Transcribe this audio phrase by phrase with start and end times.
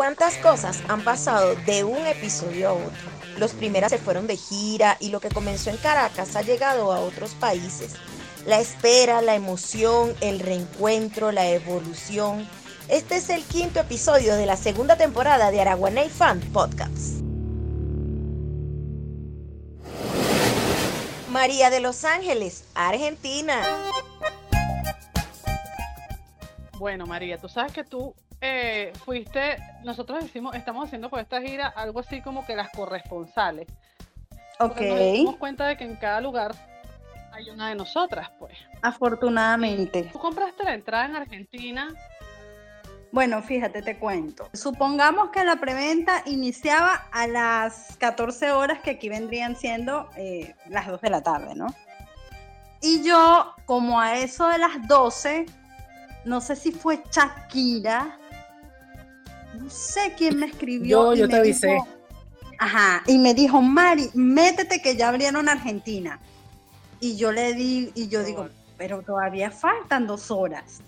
[0.00, 3.10] cuántas cosas han pasado de un episodio a otro.
[3.36, 7.00] Los primeros se fueron de gira y lo que comenzó en Caracas ha llegado a
[7.00, 7.96] otros países.
[8.46, 12.48] La espera, la emoción, el reencuentro, la evolución.
[12.88, 17.20] Este es el quinto episodio de la segunda temporada de Araguaney Fan Podcast.
[21.28, 23.60] María de Los Ángeles, Argentina.
[26.78, 31.68] Bueno, María, tú sabes que tú eh, fuiste, nosotros decimos, estamos haciendo por esta gira
[31.68, 33.68] algo así como que las corresponsales.
[34.58, 34.80] Ok.
[34.80, 36.54] Nos dimos cuenta de que en cada lugar
[37.32, 38.52] hay una de nosotras, pues.
[38.82, 40.04] Afortunadamente.
[40.12, 41.88] Tú compraste la entrada en Argentina.
[43.12, 44.48] Bueno, fíjate, te cuento.
[44.52, 50.86] Supongamos que la preventa iniciaba a las 14 horas, que aquí vendrían siendo eh, las
[50.86, 51.66] 2 de la tarde, ¿no?
[52.80, 55.46] Y yo, como a eso de las 12,
[56.24, 58.16] no sé si fue Shakira,
[59.60, 61.12] no sé quién me escribió.
[61.14, 61.66] Yo, yo y te me avisé.
[61.68, 61.88] dijo-
[62.58, 66.18] ajá, y me dijo, Mari, métete que ya abrieron Argentina.
[67.00, 70.80] Y yo le di, y yo digo, pero todavía faltan dos horas.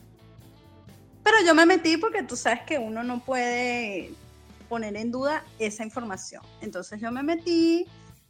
[1.23, 4.13] Pero yo me metí porque tú sabes que uno no puede
[4.69, 6.43] poner en duda esa información.
[6.61, 7.87] Entonces yo me metí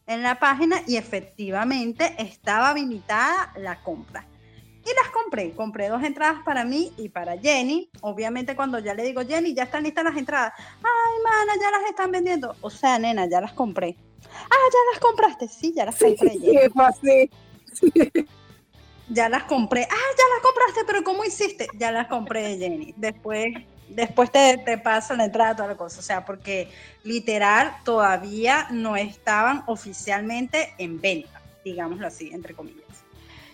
[0.06, 4.24] en la página y efectivamente estaba habilitada la compra.
[4.84, 5.52] Y las compré.
[5.52, 7.88] Compré dos entradas para mí y para Jenny.
[8.00, 10.52] Obviamente cuando ya le digo, Jenny, ya están listas las entradas.
[10.58, 12.56] Ay, mana, ya las están vendiendo.
[12.60, 13.96] O sea, nena, ya las compré.
[14.24, 15.48] Ah, ya las compraste.
[15.48, 16.30] Sí, ya las Sí, compré.
[16.38, 16.58] Jenny.
[17.00, 17.30] sí,
[17.70, 17.92] así.
[19.08, 19.82] Ya las compré.
[19.82, 19.86] Ah,
[20.18, 21.68] ya las compraste, pero ¿cómo hiciste?
[21.78, 22.94] Ya las compré, Jenny.
[22.96, 23.54] Después,
[23.88, 26.00] después te, te paso la entrada, toda la cosa.
[26.00, 26.70] O sea, porque
[27.04, 32.81] literal todavía no estaban oficialmente en venta, digámoslo así, entre comillas.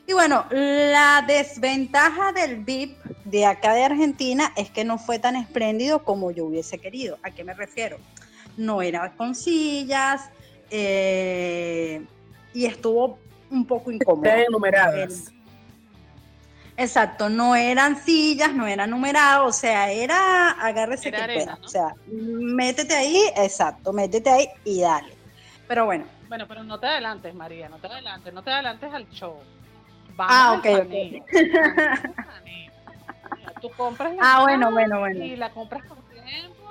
[0.09, 5.37] Y bueno, la desventaja del VIP de acá de Argentina es que no fue tan
[5.37, 7.19] espléndido como yo hubiese querido.
[7.23, 7.99] ¿A qué me refiero?
[8.57, 10.31] No era con sillas
[10.71, 12.03] eh,
[12.55, 13.19] y estuvo
[13.51, 14.31] un poco incómodo.
[14.31, 15.31] Enumeradas.
[16.79, 21.59] Exacto, no eran sillas, no era numerado, o sea, era agárrese Era que arena, pueda.
[21.61, 21.67] ¿no?
[21.67, 25.13] O sea, métete ahí, exacto, métete ahí y dale.
[25.67, 29.07] Pero bueno, Bueno, pero no te adelantes, María, no te adelantes, no te adelantes al
[29.11, 29.39] show.
[30.29, 30.87] Ah, al ok.
[30.87, 31.25] Mira,
[33.61, 35.25] Tú compras la Ah, bueno, bueno, bueno.
[35.25, 36.63] Y la compras con tiempo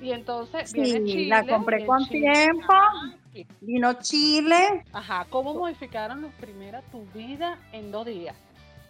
[0.00, 1.26] y entonces Sí, viene Chile.
[1.28, 2.72] la compré con Chile- tiempo.
[2.72, 3.14] Ajá,
[3.60, 8.36] vino Chile, Ajá, ¿cómo modificaron los primeros tu vida en dos días?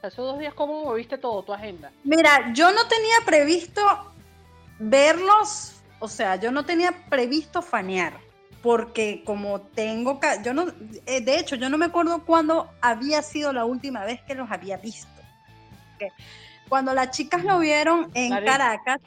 [0.02, 1.90] Esos dos días, ¿cómo moviste todo, tu agenda?
[2.02, 3.80] Mira, yo no tenía previsto
[4.78, 8.14] verlos, o sea, yo no tenía previsto fanear,
[8.64, 10.64] porque como tengo, yo no,
[11.04, 14.50] eh, de hecho, yo no me acuerdo cuándo había sido la última vez que los
[14.50, 15.06] había visto.
[16.66, 18.30] Cuando las chicas lo vieron en.
[18.30, 19.00] Caracas,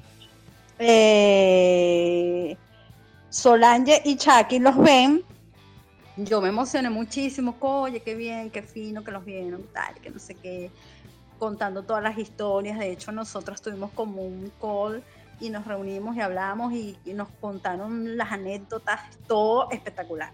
[0.78, 2.56] eh,
[3.32, 5.24] Solange y Chucky los ven,
[6.18, 10.20] yo me emocioné muchísimo, oye, qué bien, qué fino que los vieron, tal, que no
[10.20, 10.70] sé qué,
[11.40, 12.78] contando todas las historias.
[12.78, 15.04] De hecho, nosotros tuvimos como un call
[15.40, 20.32] y nos reunimos y hablamos y, y nos contaron las anécdotas, todo espectacular.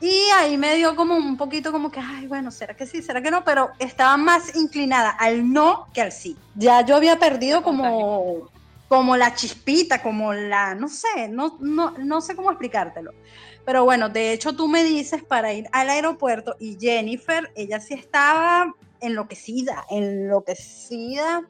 [0.00, 3.00] Y ahí me dio como un poquito como que, ay, bueno, ¿será que sí?
[3.00, 3.44] ¿Será que no?
[3.44, 6.36] Pero estaba más inclinada al no que al sí.
[6.54, 8.50] Ya yo había perdido como,
[8.88, 13.12] como la chispita, como la, no sé, no, no, no sé cómo explicártelo.
[13.64, 17.94] Pero bueno, de hecho tú me dices para ir al aeropuerto y Jennifer, ella sí
[17.94, 21.42] estaba enloquecida, enloquecida.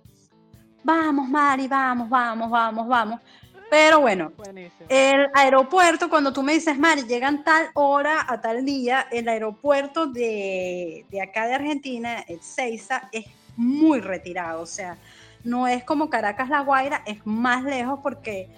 [0.87, 3.21] Vamos, Mari, vamos, vamos, vamos, vamos.
[3.69, 4.87] Pero bueno, Buenísimo.
[4.89, 10.07] el aeropuerto, cuando tú me dices, Mari, llegan tal hora a tal día, el aeropuerto
[10.07, 13.25] de, de acá de Argentina, el Seiza, es
[13.57, 14.61] muy retirado.
[14.63, 14.97] O sea,
[15.43, 18.49] no es como Caracas, La Guaira, es más lejos porque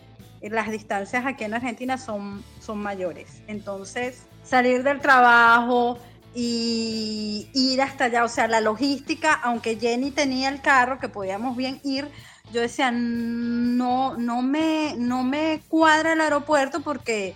[0.43, 3.43] las distancias aquí en Argentina son, son mayores.
[3.47, 5.99] Entonces, salir del trabajo
[6.34, 11.56] y ir hasta allá, o sea, la logística, aunque Jenny tenía el carro, que podíamos
[11.56, 12.09] bien ir,
[12.53, 17.35] yo decía, no, no me, no me cuadra el aeropuerto porque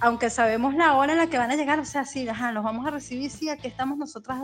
[0.00, 2.64] aunque sabemos la hora en la que van a llegar, o sea, sí, ajá, los
[2.64, 4.40] vamos a recibir, sí, aquí estamos nosotras.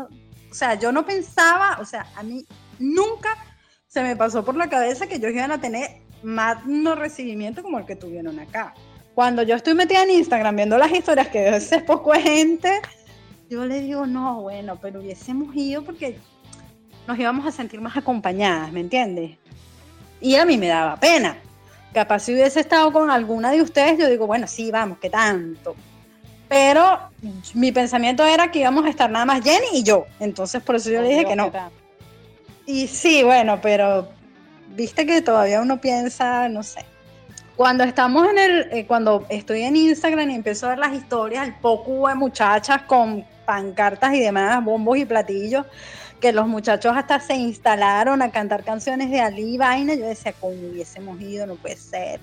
[0.50, 2.46] O sea, yo no pensaba, o sea, a mí
[2.78, 3.36] nunca
[3.86, 7.78] se me pasó por la cabeza que ellos iban a tener más no recibimiento como
[7.78, 8.74] el que tuvieron acá.
[9.14, 12.70] Cuando yo estoy metida en Instagram viendo las historias que veces poco gente,
[13.48, 16.18] yo le digo, no, bueno, pero hubiésemos ido porque
[17.06, 19.38] nos íbamos a sentir más acompañadas, ¿me entiendes?
[20.20, 21.36] Y a mí me daba pena.
[21.92, 25.76] Capaz si hubiese estado con alguna de ustedes, yo digo, bueno, sí, vamos, ¿qué tanto?
[26.48, 26.98] Pero
[27.54, 30.06] mi pensamiento era que íbamos a estar nada más Jenny y yo.
[30.20, 31.50] Entonces por eso yo le dije que no.
[32.66, 34.08] Y sí, bueno, pero
[34.74, 36.84] viste que todavía uno piensa, no sé.
[37.56, 41.46] cuando estamos en el, eh, cuando estoy en Instagram y empiezo a ver las historias,
[41.46, 45.64] el poco de muchachas con pancartas y demás, bombos y platillos,
[46.20, 50.54] que los muchachos hasta se instalaron a cantar canciones de Ali vaina, yo decía, como
[50.54, 52.20] hubiésemos ido, no puede ser,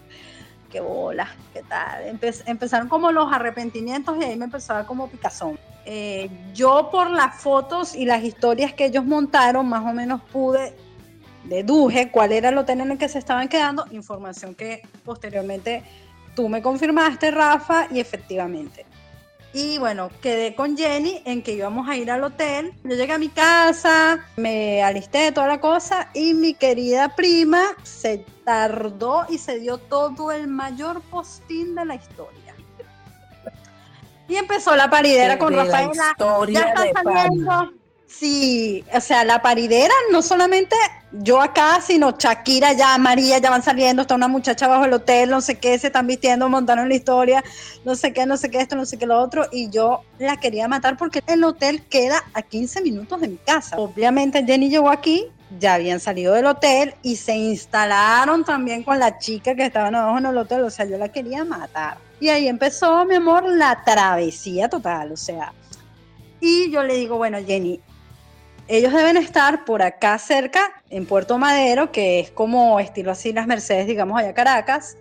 [0.71, 2.03] qué bola, qué tal.
[2.45, 5.57] empezaron como los arrepentimientos y ahí me empezó como picazón.
[5.85, 10.75] Eh, yo por las fotos y las historias que ellos montaron, más o menos pude
[11.43, 15.83] deduje cuál era el hotel en el que se estaban quedando, información que posteriormente
[16.35, 18.85] tú me confirmaste, Rafa, y efectivamente.
[19.53, 22.73] Y bueno, quedé con Jenny en que íbamos a ir al hotel.
[22.83, 28.25] Yo llegué a mi casa, me alisté toda la cosa y mi querida prima se
[28.43, 32.55] tardó y se dio todo el mayor postín de la historia.
[34.27, 36.15] Y empezó la paridera con Rafaela.
[36.49, 37.82] Ya está saliendo.
[38.19, 40.75] Sí, o sea, la paridera no solamente
[41.11, 45.31] yo acá, sino Shakira ya, María ya van saliendo, está una muchacha bajo el hotel,
[45.31, 47.43] no sé qué, se están vistiendo, montaron la historia,
[47.83, 50.37] no sé qué, no sé qué, esto, no sé qué, lo otro, y yo la
[50.39, 53.77] quería matar porque el hotel queda a 15 minutos de mi casa.
[53.77, 55.25] Obviamente Jenny llegó aquí,
[55.59, 60.19] ya habían salido del hotel y se instalaron también con la chica que estaban abajo
[60.19, 61.97] en el hotel, o sea, yo la quería matar.
[62.19, 65.51] Y ahí empezó, mi amor, la travesía total, o sea.
[66.39, 67.79] Y yo le digo, bueno, Jenny,
[68.67, 73.47] ellos deben estar por acá cerca, en Puerto Madero, que es como estilo así las
[73.47, 74.97] Mercedes, digamos, allá Caracas.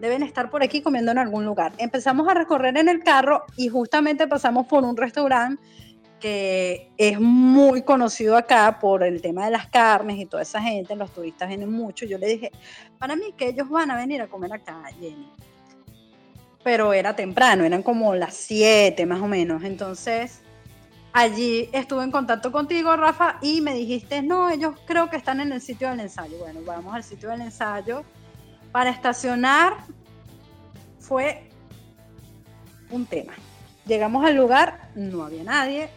[0.00, 1.72] Deben estar por aquí comiendo en algún lugar.
[1.78, 5.62] Empezamos a recorrer en el carro y justamente pasamos por un restaurante
[6.20, 10.96] que es muy conocido acá por el tema de las carnes y toda esa gente,
[10.96, 12.06] los turistas vienen mucho.
[12.06, 12.50] Yo le dije,
[12.98, 15.30] para mí que ellos van a venir a comer acá, Jenny.
[16.62, 19.64] Pero era temprano, eran como las 7 más o menos.
[19.64, 20.40] Entonces
[21.14, 25.52] allí estuve en contacto contigo, Rafa, y me dijiste, no, ellos creo que están en
[25.52, 26.36] el sitio del ensayo.
[26.38, 28.02] Bueno, vamos al sitio del ensayo.
[28.72, 29.76] Para estacionar
[30.98, 31.48] fue
[32.90, 33.32] un tema.
[33.86, 35.88] Llegamos al lugar, no había nadie.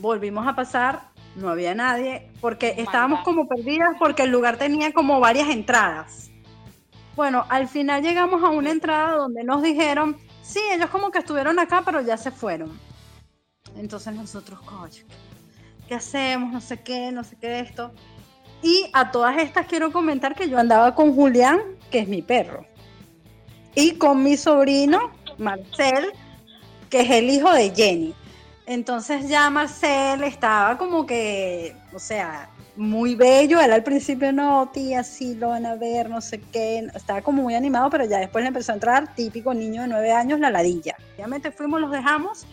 [0.00, 1.02] Volvimos a pasar,
[1.36, 6.30] no había nadie, porque estábamos como perdidas porque el lugar tenía como varias entradas.
[7.14, 11.60] Bueno, al final llegamos a una entrada donde nos dijeron, sí, ellos como que estuvieron
[11.60, 12.87] acá, pero ya se fueron
[13.76, 15.04] entonces nosotros, coño,
[15.86, 16.52] ¿qué hacemos?
[16.52, 17.92] No sé qué, no sé qué esto.
[18.62, 21.60] Y a todas estas quiero comentar que yo andaba con Julián,
[21.90, 22.66] que es mi perro,
[23.74, 26.12] y con mi sobrino, Marcel,
[26.90, 28.14] que es el hijo de Jenny.
[28.66, 33.60] Entonces ya Marcel estaba como que, o sea, muy bello.
[33.60, 36.86] Él al principio no, tía, sí lo van a ver, no sé qué.
[36.94, 40.12] Estaba como muy animado, pero ya después le empezó a entrar, típico niño de nueve
[40.12, 40.96] años, la ladilla.
[41.14, 42.46] Obviamente fuimos, los dejamos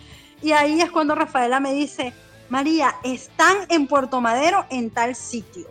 [0.46, 2.14] y ahí es cuando Rafaela me dice,
[2.50, 5.68] María, están en Puerto Madero en tal sitio.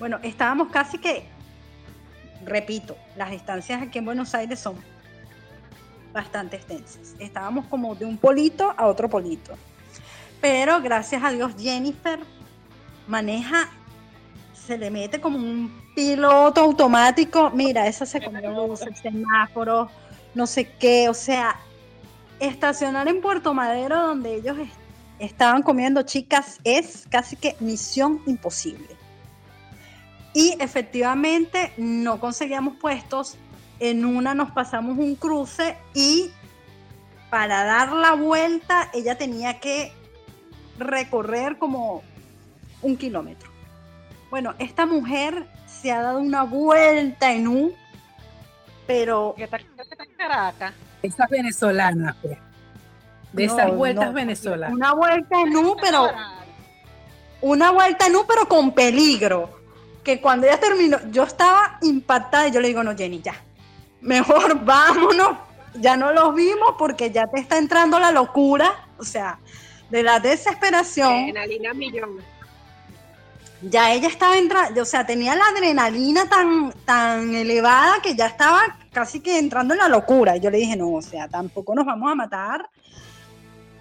[0.00, 1.28] Bueno, estábamos casi que,
[2.44, 4.74] repito, las estancias aquí en Buenos Aires son
[6.12, 7.14] bastante extensas.
[7.20, 9.54] Estábamos como de un polito a otro polito.
[10.40, 12.18] Pero gracias a Dios Jennifer
[13.06, 13.68] maneja,
[14.52, 17.50] se le mete como un piloto automático.
[17.50, 19.88] Mira, esa se comió el semáforo,
[20.34, 21.60] no sé qué, o sea,
[22.40, 24.56] estacionar en Puerto Madero donde ellos
[25.18, 28.88] estaban comiendo chicas es casi que misión imposible.
[30.34, 33.36] Y efectivamente no conseguíamos puestos.
[33.78, 36.30] En una nos pasamos un cruce y
[37.30, 39.92] para dar la vuelta ella tenía que
[40.78, 42.02] recorrer como
[42.82, 43.50] un kilómetro.
[44.30, 47.72] Bueno, esta mujer se ha dado una vuelta en un,
[48.86, 49.34] pero...
[51.06, 52.38] Esas venezolanas, pues.
[53.32, 54.74] De esas vueltas venezolanas.
[54.74, 56.10] Una vuelta en U, pero.
[57.42, 59.60] Una vuelta en U, pero con peligro.
[60.02, 63.34] Que cuando ella terminó, yo estaba impactada y yo le digo, no, Jenny, ya.
[64.00, 65.38] Mejor vámonos.
[65.74, 68.88] Ya no los vimos porque ya te está entrando la locura.
[68.98, 69.38] O sea,
[69.90, 71.12] de la desesperación.
[71.12, 72.35] Adrenalina millón.
[73.62, 78.60] Ya ella estaba entrando, o sea, tenía la adrenalina tan, tan elevada que ya estaba
[78.92, 80.36] casi que entrando en la locura.
[80.36, 82.68] Y yo le dije, no, o sea, tampoco nos vamos a matar.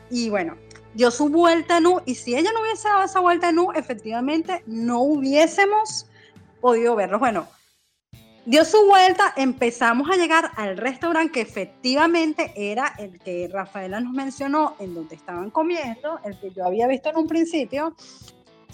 [0.10, 0.56] Y bueno,
[0.94, 2.02] dio su vuelta en U.
[2.06, 6.08] Y si ella no hubiese dado esa vuelta en U, efectivamente no hubiésemos
[6.62, 7.20] podido verlos.
[7.20, 7.48] Bueno,
[8.46, 14.14] dio su vuelta, empezamos a llegar al restaurante que efectivamente era el que Rafaela nos
[14.14, 17.96] mencionó, en donde estaban comiendo, el que yo había visto en un principio.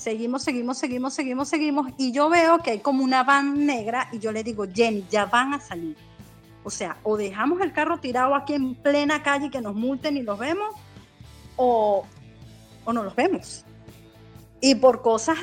[0.01, 1.88] Seguimos, seguimos, seguimos, seguimos, seguimos.
[1.98, 5.25] Y yo veo que hay como una van negra y yo le digo, Jenny, ya
[5.25, 5.96] van a salir
[6.63, 10.22] o sea, o dejamos el carro tirado aquí en plena calle que nos multen y
[10.22, 10.75] los vemos,
[11.55, 12.05] o,
[12.86, 13.65] no los vemos.
[14.60, 15.38] Y por cosas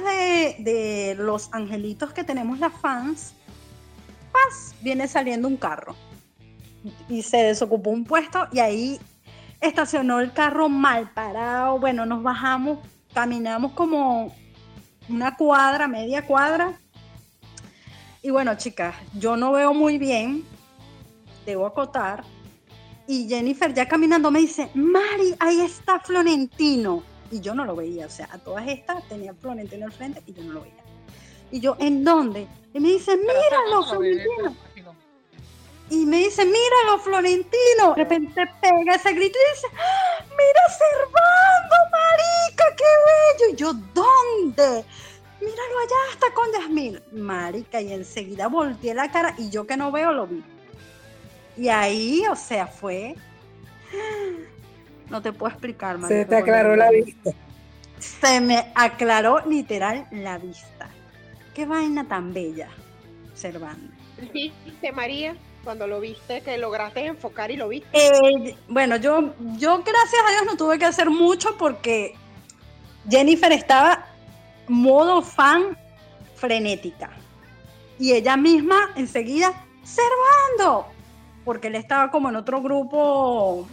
[0.59, 3.35] de, los angelitos que tenemos las fans,
[4.29, 5.97] atrás viene saliendo un carro
[7.09, 9.01] y se desocupó un puesto y ahí
[9.61, 11.81] estacionó el carro mal parado.
[11.81, 12.79] Bueno, nos bajamos,
[13.13, 14.33] caminamos como
[15.09, 16.79] una cuadra, media cuadra.
[18.23, 20.45] Y bueno, chicas, yo no veo muy bien,
[21.47, 22.25] debo acotar.
[23.07, 27.03] Y Jennifer ya caminando me dice, Mari, ahí está Florentino.
[27.31, 30.33] Y yo no lo veía, o sea, a todas estas tenía Florentino al frente y
[30.33, 30.83] yo no lo veía.
[31.51, 32.47] Y yo, ¿en dónde?
[32.75, 34.55] Y me dice, míralo, Florentino.
[35.91, 37.95] Y me dice, míralo, Florentino.
[37.97, 43.53] De repente pega ese grito y dice, ¡Ah, mira Servando, marica, qué bello.
[43.53, 44.85] Y yo, ¿dónde?
[45.41, 47.01] Míralo allá, está con Yasmín.
[47.13, 50.45] Marica, y enseguida volteé la cara y yo que no veo lo vi.
[51.57, 53.15] Y ahí, o sea, fue...
[55.09, 56.21] No te puedo explicar, marica.
[56.21, 57.31] Se te aclaró la vista.
[57.99, 60.91] Se me aclaró literal la vista.
[61.55, 62.69] Qué vaina tan bella,
[63.35, 63.93] Servando.
[64.33, 65.35] ¿Viste, María?
[65.69, 67.91] Cuando lo viste, que lograste enfocar y lo viste?
[67.93, 72.15] Eh, bueno, yo, yo gracias a Dios no tuve que hacer mucho porque
[73.07, 74.07] Jennifer estaba
[74.67, 75.77] modo fan
[76.37, 77.11] frenética.
[77.99, 80.87] Y ella misma enseguida, Servando,
[81.45, 83.69] porque él estaba como en otro grupo,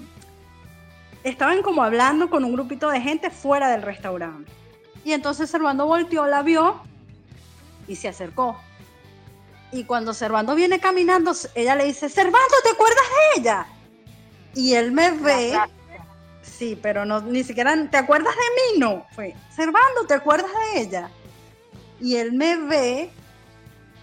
[1.23, 4.51] estaban como hablando con un grupito de gente fuera del restaurante.
[5.05, 6.81] Y entonces Servando volteó, la vio
[7.87, 8.57] y se acercó.
[9.75, 13.67] Y cuando Servando viene caminando, ella le dice, Servando, ¿te acuerdas de ella?
[14.53, 15.59] Y él me ve.
[16.41, 18.79] Sí, pero no, ni siquiera, ¿te acuerdas de mí?
[18.79, 21.09] No, fue, Servando, ¿te acuerdas de ella?
[21.99, 23.09] Y él me ve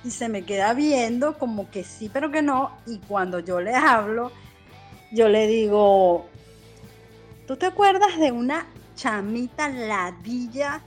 [0.05, 2.77] y se me queda viendo como que sí, pero que no.
[2.85, 4.31] Y cuando yo le hablo,
[5.11, 6.27] yo le digo,
[7.47, 10.83] ¿tú te acuerdas de una chamita ladilla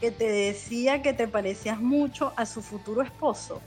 [0.00, 3.60] que te decía que te parecías mucho a su futuro esposo.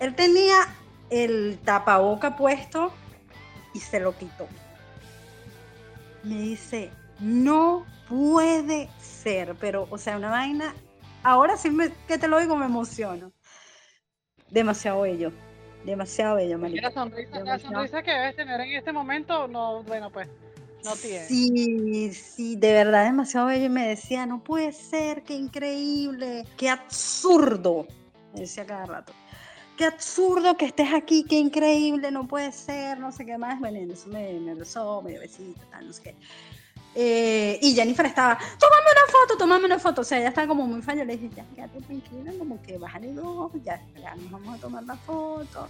[0.00, 0.66] Él tenía
[1.10, 2.92] el tapaboca puesto
[3.74, 4.48] y se lo quitó.
[6.22, 6.90] Me dice,
[7.20, 10.74] no puede ser, pero, o sea, una vaina,
[11.22, 11.70] ahora sí
[12.08, 13.32] que te lo digo me emociono.
[14.50, 15.32] Demasiado bello,
[15.84, 16.82] demasiado bello, María.
[16.82, 20.28] La sonrisa, la sonrisa que debes tener en este momento, no, bueno, pues
[20.82, 21.26] no tiene.
[21.26, 23.66] Sí, sí, de verdad demasiado bello.
[23.66, 27.86] Y me decía, no puede ser, qué increíble, qué absurdo.
[28.32, 29.12] Me decía cada rato.
[29.80, 33.58] Qué absurdo que estés aquí, qué increíble, no puede ser, no sé qué más.
[33.58, 36.14] Bueno, eso me, me besó, me dio besito, tal, no sé qué.
[36.94, 40.02] Eh, y Jennifer estaba, tómame una foto, tómame una foto.
[40.02, 40.98] O sea, ella estaba como muy fan.
[40.98, 44.60] Yo le dije, ya, quédate tranquila, como que bájale dos, ya, ya nos vamos a
[44.60, 45.66] tomar la foto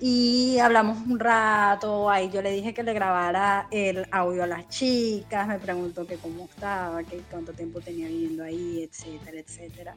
[0.00, 4.66] y hablamos un rato, ahí yo le dije que le grabara el audio a las
[4.68, 9.94] chicas, me preguntó que cómo estaba, que cuánto tiempo tenía viviendo ahí, etcétera, etcétera.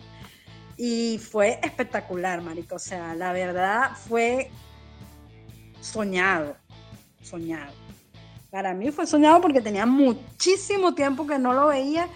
[0.77, 4.50] Y fue espectacular, marico, o sea, la verdad fue
[5.82, 6.56] soñado,
[7.22, 7.74] soñado.
[8.50, 12.08] Para mí fue soñado porque tenía muchísimo tiempo que no lo veía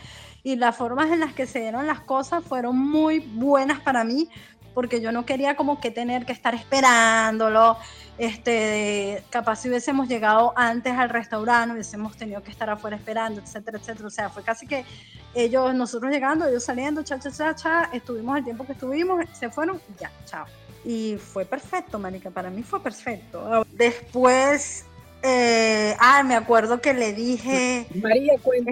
[0.44, 4.30] y las formas en las que se dieron las cosas fueron muy buenas para mí,
[4.74, 7.78] porque yo no quería como que tener que estar esperándolo.
[8.18, 13.78] Este, capaz si hubiésemos llegado antes al restaurante, hubiésemos tenido que estar afuera esperando, etcétera,
[13.78, 14.08] etcétera.
[14.08, 14.86] O sea, fue casi que
[15.34, 19.50] ellos, nosotros llegando, ellos saliendo, cha, cha, cha, cha, estuvimos el tiempo que estuvimos, se
[19.50, 20.46] fueron ya, chao.
[20.84, 23.66] Y fue perfecto, Marica, para mí fue perfecto.
[23.74, 24.86] Después,
[25.22, 27.88] eh, ah, me acuerdo que le dije...
[28.02, 28.72] María, cuenta,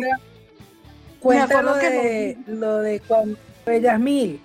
[1.19, 4.39] cuenta lo de, lo de cuando Yasmil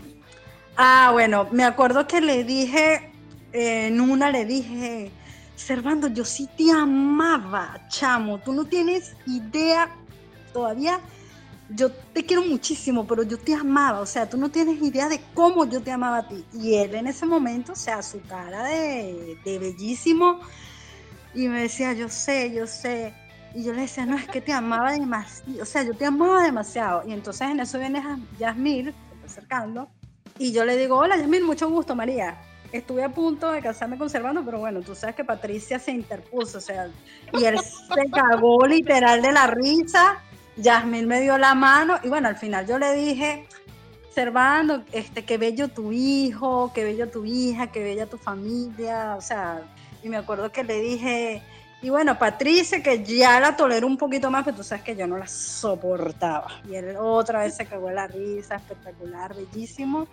[0.76, 3.10] Ah, bueno, me acuerdo que le dije,
[3.52, 5.10] eh, en una le dije,
[5.60, 9.90] Servando, yo sí te amaba, chamo, tú no tienes idea
[10.54, 11.00] todavía.
[11.70, 15.20] Yo te quiero muchísimo, pero yo te amaba, o sea, tú no tienes idea de
[15.34, 16.44] cómo yo te amaba a ti.
[16.52, 20.40] Y él en ese momento, o sea, su cara de, de bellísimo,
[21.34, 23.14] y me decía, yo sé, yo sé.
[23.54, 26.42] Y yo le decía, no, es que te amaba demasiado, o sea, yo te amaba
[26.42, 27.02] demasiado.
[27.06, 28.02] Y entonces en eso viene
[28.38, 29.88] Yasmir, acercando,
[30.38, 32.40] y yo le digo, hola Yasmin, mucho gusto, María.
[32.72, 36.58] Estuve a punto de casarme con Servando, pero bueno, tú sabes que Patricia se interpuso,
[36.58, 36.88] o sea,
[37.32, 40.22] y él se cagó literal de la risa.
[40.56, 43.46] Yasmin me dio la mano y bueno, al final yo le dije,
[44.14, 49.20] Servando, este, qué bello tu hijo, qué bello tu hija, qué bella tu familia, o
[49.20, 49.62] sea,
[50.02, 51.42] y me acuerdo que le dije,
[51.80, 55.06] y bueno, Patricia, que ya la tolero un poquito más, pero tú sabes que yo
[55.06, 56.48] no la soportaba.
[56.68, 60.08] Y él otra vez se cagó la risa, espectacular, bellísimo.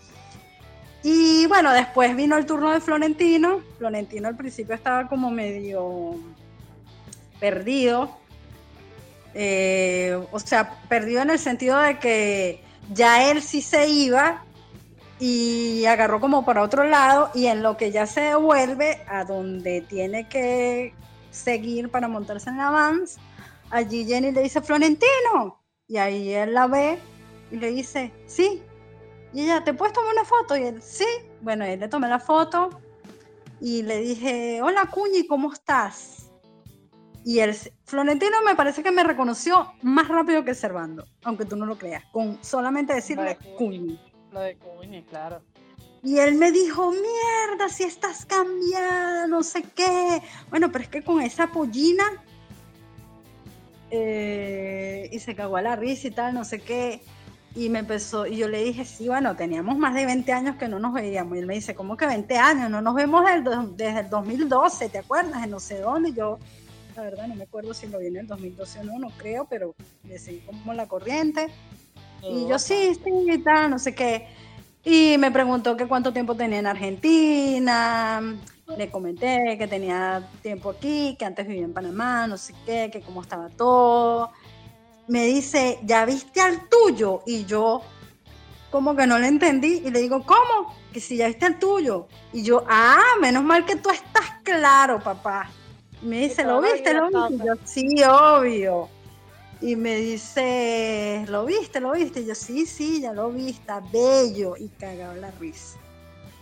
[1.03, 3.61] Y bueno, después vino el turno de Florentino.
[3.79, 6.15] Florentino al principio estaba como medio
[7.39, 8.17] perdido.
[9.39, 14.43] Eh, o sea, perdido en el sentido de que ya él sí se iba,
[15.19, 19.81] y agarró como para otro lado y en lo que ya se devuelve a donde
[19.81, 20.93] tiene que
[21.31, 23.17] seguir para montarse en la Vans,
[23.69, 26.99] allí Jenny le dice, Florentino, y ahí él la ve
[27.51, 28.61] y le dice, sí,
[29.33, 30.55] y ella, ¿te puedes tomar una foto?
[30.55, 31.05] Y él, sí,
[31.41, 32.69] bueno, él le tomé la foto
[33.59, 36.16] y le dije, hola Cuñi, ¿cómo estás?
[37.27, 37.53] Y el
[37.83, 42.05] Florentino me parece que me reconoció más rápido que Servando, aunque tú no lo creas,
[42.13, 43.99] con solamente decirle Cuñi.
[44.31, 45.41] Lo de Cuñi, claro.
[46.01, 50.21] Y él me dijo, mierda, si estás cambiada, no sé qué.
[50.49, 52.05] Bueno, pero es que con esa pollina.
[53.91, 57.01] Eh, y se cagó a la risa y tal, no sé qué.
[57.55, 60.69] Y me empezó, y yo le dije, sí, bueno, teníamos más de 20 años que
[60.69, 61.35] no nos veíamos.
[61.35, 62.69] Y él me dice, ¿cómo que 20 años?
[62.69, 65.43] No nos vemos desde, el 2012, ¿te acuerdas?
[65.43, 66.11] En no sé dónde.
[66.11, 66.39] Y yo,
[66.97, 69.45] la verdad, no me acuerdo si lo vi en el 2012 o no, no creo,
[69.49, 69.75] pero
[70.07, 71.47] le seguí como la corriente.
[72.23, 74.27] Y yo, sí, sí, y tal, no sé qué.
[74.83, 78.21] Y me preguntó que cuánto tiempo tenía en Argentina.
[78.77, 83.01] Le comenté que tenía tiempo aquí, que antes vivía en Panamá, no sé qué, que
[83.01, 84.31] cómo estaba todo
[85.07, 87.23] me dice, ¿ya viste al tuyo?
[87.25, 87.81] Y yo
[88.69, 90.75] como que no le entendí y le digo, ¿cómo?
[90.91, 92.07] Que si ya viste al tuyo.
[92.33, 95.49] Y yo, ah, menos mal que tú estás claro, papá.
[96.01, 96.93] Me dice, ¿lo viste?
[96.93, 97.43] ¿Lo viste?
[97.43, 98.89] Y yo, sí, obvio.
[99.59, 101.79] Y me dice, ¿lo viste?
[101.79, 102.21] ¿Lo viste?
[102.21, 104.55] Y yo, sí, sí, ya lo vi, está bello.
[104.57, 105.77] Y cagado la risa.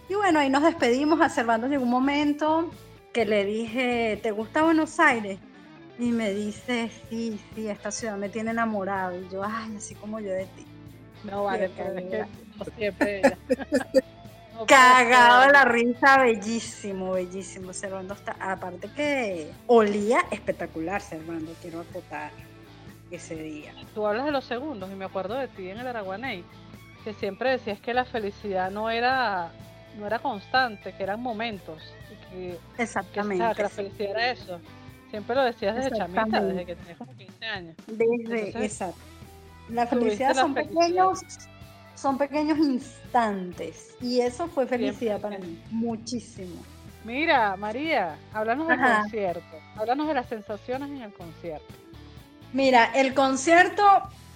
[0.09, 1.19] Y bueno, ahí nos despedimos.
[1.19, 2.69] observando llegó un momento
[3.13, 5.39] que le dije, ¿te gusta Buenos Aires?
[5.97, 9.17] Y me dice, sí, sí, esta ciudad me tiene enamorado.
[9.19, 10.65] Y yo, ay, así como yo de ti.
[11.23, 12.25] No vale, pero es que
[12.77, 13.21] siempre.
[14.67, 17.73] Cagado la risa, bellísimo, bellísimo.
[17.73, 22.31] Servando está, aparte que olía espectacular, Servando, quiero acotar
[23.11, 23.73] ese día.
[23.93, 26.43] Tú hablas de los segundos y me acuerdo de ti en el Araguaney,
[27.03, 29.51] que siempre decías que la felicidad no era,
[29.97, 31.81] no era constante, que eran momentos.
[32.31, 33.47] Que, Exactamente.
[33.49, 34.59] Que, que la felicidad era eso.
[35.09, 37.75] Siempre lo decías desde chamita, desde que tenías como 15 años.
[37.87, 38.99] Desde, exacto.
[39.69, 41.21] La felicidad son pequeños,
[41.95, 43.95] son pequeños instantes.
[44.01, 46.61] Y eso fue felicidad para mí, muchísimo.
[47.03, 49.57] Mira, María, háblanos del concierto.
[49.75, 51.73] Háblanos de las sensaciones en el concierto.
[52.51, 53.83] Mira, el concierto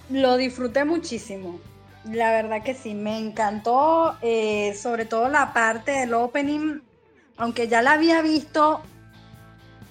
[0.08, 1.58] lo disfruté muchísimo.
[2.04, 6.80] La verdad que sí, me encantó, eh, sobre todo la parte del opening,
[7.36, 8.82] aunque ya la había visto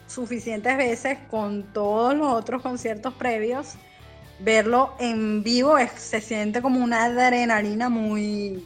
[0.08, 3.76] suficientes veces con todos los otros conciertos previos.
[4.40, 8.66] Verlo en vivo se siente como una adrenalina muy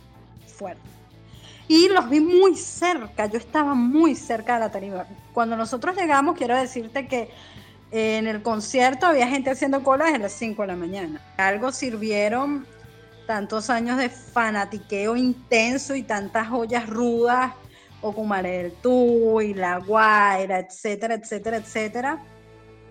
[0.56, 0.82] fuerte.
[1.68, 5.06] Y los vi muy cerca, yo estaba muy cerca de la tarima.
[5.34, 7.30] Cuando nosotros llegamos, quiero decirte que
[7.92, 11.22] en el concierto había gente haciendo cola desde las 5 de la mañana.
[11.38, 12.66] Algo sirvieron
[13.26, 17.54] tantos años de fanatiqueo intenso y tantas joyas rudas
[18.02, 18.74] o con del
[19.44, 22.20] y La Guaira, etcétera, etcétera, etcétera.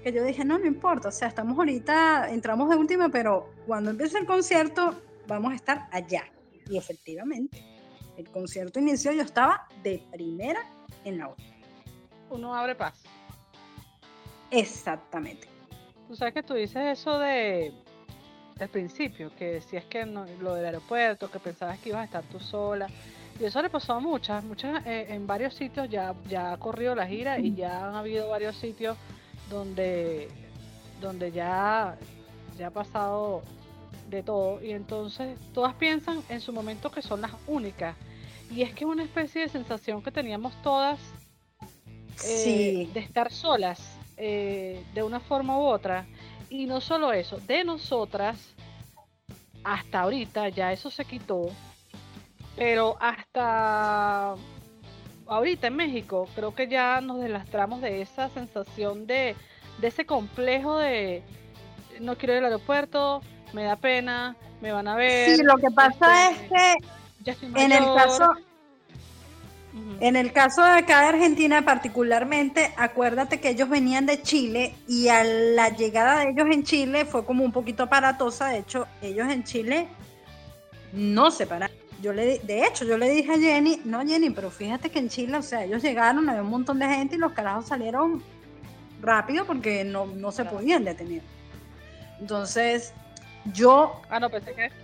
[0.03, 3.91] Que yo dije, no, no importa, o sea, estamos ahorita, entramos de última, pero cuando
[3.91, 6.25] empiece el concierto vamos a estar allá.
[6.69, 7.65] Y efectivamente,
[8.17, 10.61] el concierto inició, yo estaba de primera
[11.05, 11.45] en la otra.
[12.31, 13.03] Uno abre paz.
[14.51, 15.49] Exactamente.
[16.09, 17.73] Tú sabes que tú dices eso de
[18.59, 22.25] del principio, que decías que no, lo del aeropuerto, que pensabas que ibas a estar
[22.25, 22.87] tú sola.
[23.41, 26.95] Y eso le pasó a muchas, muchas eh, en varios sitios ya, ya ha corrido
[26.95, 28.97] la gira y ya han habido varios sitios
[29.53, 30.29] donde,
[31.01, 31.99] donde ya,
[32.59, 33.43] ya ha pasado
[34.09, 34.63] de todo.
[34.63, 37.97] Y entonces todas piensan en su momento que son las únicas.
[38.51, 40.99] Y es que es una especie de sensación que teníamos todas
[42.27, 46.07] eh, de estar solas eh, de una forma u otra.
[46.51, 48.53] Y no solo eso, de nosotras,
[49.65, 51.49] hasta ahorita ya eso se quitó
[52.57, 54.35] pero hasta
[55.33, 59.37] ahorita en México creo que ya nos deslastramos de esa sensación de,
[59.81, 61.23] ese complejo de
[62.01, 65.37] no quiero ir al aeropuerto, me da pena, me van a ver.
[65.37, 66.75] Sí, lo que pasa es que
[67.55, 68.33] en el caso
[70.01, 75.09] en el caso de acá de Argentina particularmente, acuérdate que ellos venían de Chile y
[75.09, 79.31] a la llegada de ellos en Chile fue como un poquito aparatosa, de hecho, ellos
[79.31, 79.89] en Chile
[80.93, 84.51] no se pararon yo le, de hecho, yo le dije a Jenny, no Jenny, pero
[84.51, 87.33] fíjate que en Chile, o sea, ellos llegaron, había un montón de gente y los
[87.33, 88.23] carajos salieron
[89.01, 91.23] rápido porque no, se podían detener.
[92.19, 92.93] Entonces,
[93.53, 94.29] yo ah,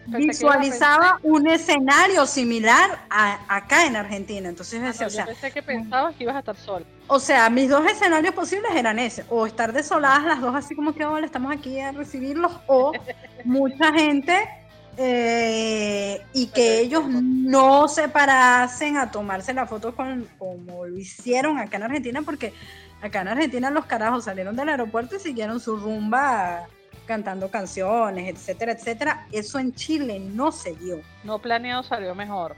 [0.07, 4.49] visualizaba un escenario similar a, acá en Argentina.
[4.49, 6.87] Entonces, ah, o sea, pensé que pensabas que ibas a estar sola.
[7.09, 10.93] O sea, mis dos escenarios posibles eran ese, o estar desoladas las dos así como
[10.93, 12.93] que, hola, estamos aquí a recibirlos, o
[13.45, 14.58] mucha gente
[15.01, 21.57] eh, y que ellos no se parasen a tomarse la foto con, como lo hicieron
[21.59, 22.53] acá en Argentina, porque
[23.01, 26.67] acá en Argentina los carajos salieron del aeropuerto y siguieron su rumba
[27.07, 29.29] cantando canciones, etcétera, etcétera.
[29.31, 31.01] Eso en Chile no se dio.
[31.23, 32.57] No planeado salió mejor.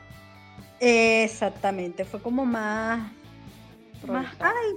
[0.81, 3.13] Exactamente, fue como más,
[4.07, 4.77] más, ay,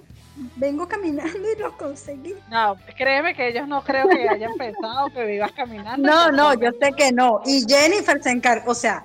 [0.56, 2.36] vengo caminando y lo conseguí.
[2.50, 6.08] No, créeme que ellos no creo que hayan pensado que vivas caminando.
[6.08, 7.42] No, no, yo sé que no.
[7.46, 9.04] Y Jennifer se encargó, o sea,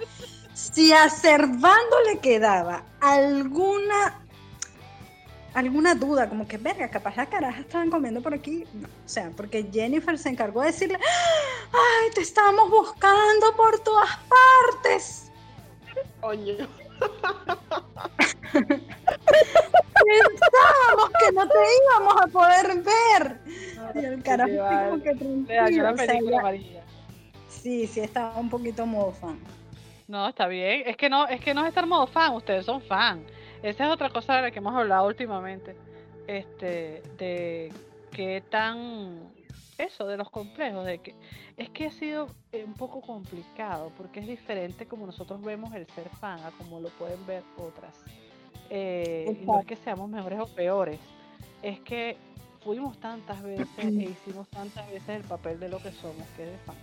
[0.54, 4.20] si a Servando le quedaba alguna
[5.54, 8.64] alguna duda, como que verga, capaz las carajas estaban comiendo por aquí.
[8.64, 15.30] o sea, porque Jennifer se encargó de decirle, ay, te estamos buscando por todas partes.
[16.20, 16.68] Oye.
[20.04, 23.40] Pensábamos que no te íbamos a poder ver.
[23.94, 25.94] Y el carajo como que tranquilo.
[27.48, 29.38] Sí, sí, estaba un poquito modo fan.
[30.06, 30.84] No, está bien.
[30.86, 33.24] Es que no, es que no es estar modo fan, ustedes son fan.
[33.62, 35.76] Esa es otra cosa de la que hemos hablado últimamente.
[36.26, 37.72] Este, de
[38.12, 39.32] qué tan
[39.78, 41.14] eso, de los complejos, de que
[41.56, 45.86] es que ha sido eh, un poco complicado, porque es diferente como nosotros vemos el
[45.86, 47.94] ser fan a como lo pueden ver otras.
[48.70, 50.98] Eh, y no es que seamos mejores o peores,
[51.62, 52.16] es que
[52.62, 56.50] fuimos tantas veces e hicimos tantas veces el papel de lo que somos, que es
[56.50, 56.76] de fan.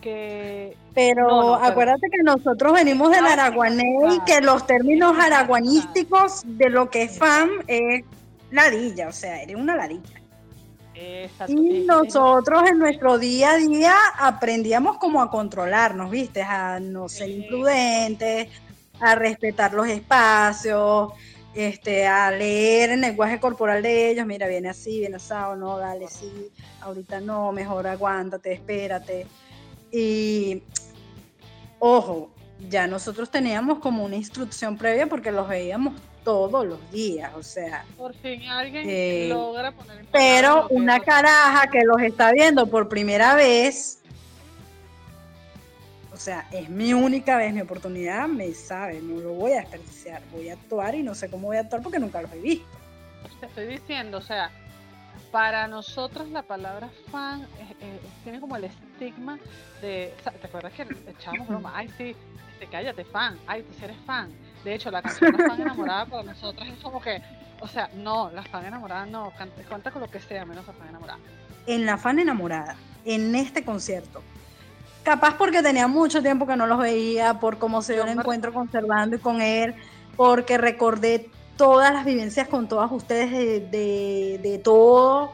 [0.00, 6.88] Que, pero acuérdate que nosotros venimos del araguané y que los términos araguanísticos de lo
[6.88, 8.02] que es fan es
[8.50, 10.19] ladilla, o sea, eres una ladilla.
[11.48, 16.42] Y nosotros en nuestro día a día aprendíamos como a controlarnos, ¿viste?
[16.42, 18.48] A no ser imprudentes,
[19.00, 21.12] a respetar los espacios,
[21.54, 26.06] este, a leer el lenguaje corporal de ellos, mira, viene así, viene asado, no, dale,
[26.08, 29.26] sí, ahorita no, mejor aguántate, espérate.
[29.90, 30.62] Y
[31.78, 32.30] ojo,
[32.68, 37.84] ya nosotros teníamos como una instrucción previa porque los veíamos todos los días, o sea.
[37.96, 43.34] Por fin alguien eh, logra poner Pero una caraja que los está viendo por primera
[43.34, 44.02] vez,
[46.12, 50.22] o sea, es mi única vez, mi oportunidad, me sabe, no lo voy a desperdiciar,
[50.32, 52.66] voy a actuar y no sé cómo voy a actuar porque nunca los he visto.
[53.40, 54.50] Te estoy diciendo, o sea,
[55.32, 57.46] para nosotros la palabra fan
[58.24, 59.38] tiene como el estigma
[59.80, 61.72] de, ¿te acuerdas que echábamos broma?
[61.76, 62.14] Ay, sí,
[62.60, 64.30] este, cállate, fan, ay, tú eres fan
[64.64, 67.22] de hecho, la canción La fan enamorada para nosotros es como que,
[67.60, 69.32] o sea, no, la fan enamorada no,
[69.68, 71.18] cuenta con lo que sea, menos la fan enamorada.
[71.66, 74.22] En la fan enamorada, en este concierto,
[75.02, 78.52] capaz porque tenía mucho tiempo que no los veía, por cómo se dio el encuentro
[78.52, 79.74] conservando y con él,
[80.16, 83.30] porque recordé todas las vivencias con todas ustedes
[83.70, 85.32] de, de todo,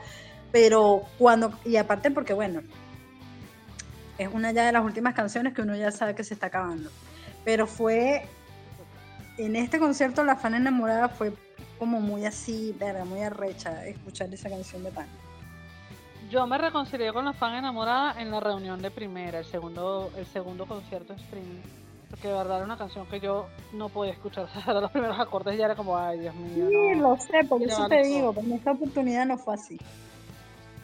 [0.52, 2.60] pero cuando, y aparte porque bueno,
[4.18, 6.90] es una ya de las últimas canciones que uno ya sabe que se está acabando,
[7.44, 8.28] pero fue
[9.38, 11.32] en este concierto La Fan Enamorada fue
[11.78, 15.06] como muy así, verdad, muy arrecha escuchar esa canción de Pan.
[16.30, 20.26] Yo me reconcilié con La Fan Enamorada en la reunión de primera, el segundo, el
[20.26, 21.60] segundo concierto streaming.
[22.10, 24.48] Porque de verdad era una canción que yo no podía escuchar.
[24.56, 26.68] O sea, los primeros acordes ya era como, ay, Dios mío.
[26.68, 29.78] Sí, lo sé, por eso te digo, pero esta oportunidad no fue así.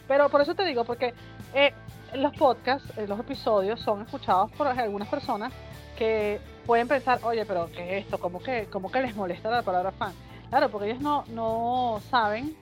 [0.07, 1.13] Pero por eso te digo, porque
[1.53, 1.73] eh,
[2.13, 5.51] los podcasts, eh, los episodios son escuchados por algunas personas
[5.97, 8.19] que pueden pensar, oye, pero ¿qué es esto?
[8.19, 10.13] ¿Cómo que, cómo que les molesta la palabra fan?
[10.49, 12.55] Claro, porque ellos no, no saben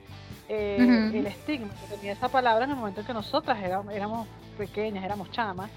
[0.48, 4.26] eh, el estigma que tenía esa palabra en el momento en que nosotras éramos, éramos
[4.56, 5.70] pequeñas, éramos chamas,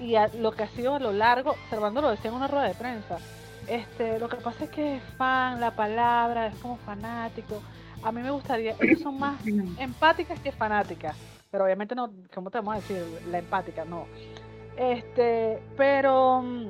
[0.00, 2.74] y lo que ha sido a lo largo, Servando lo decía en una rueda de
[2.74, 3.18] prensa,
[3.66, 7.60] este, lo que pasa es que fan, la palabra, es como fanático.
[8.02, 9.40] A mí me gustaría, ellos son más
[9.78, 11.16] empáticas que fanáticas,
[11.50, 13.02] pero obviamente no, ¿cómo te vamos a decir?
[13.30, 14.06] La empática, no.
[14.76, 16.66] Este, pero mm,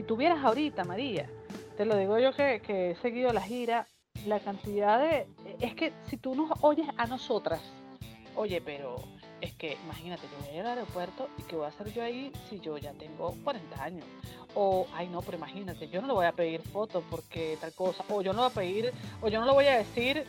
[0.00, 1.28] si tuvieras ahorita, María,
[1.76, 3.86] te lo digo yo que, he seguido la gira,
[4.24, 5.26] la cantidad de...
[5.60, 7.60] Es que si tú nos oyes a nosotras,
[8.34, 8.96] oye, pero
[9.42, 12.02] es que imagínate, yo voy a ir al aeropuerto y qué voy a hacer yo
[12.02, 14.06] ahí si yo ya tengo 40 años.
[14.54, 18.02] O, ay no, pero imagínate, yo no le voy a pedir fotos porque tal cosa.
[18.08, 20.24] O yo no voy a pedir, o yo no le voy a decir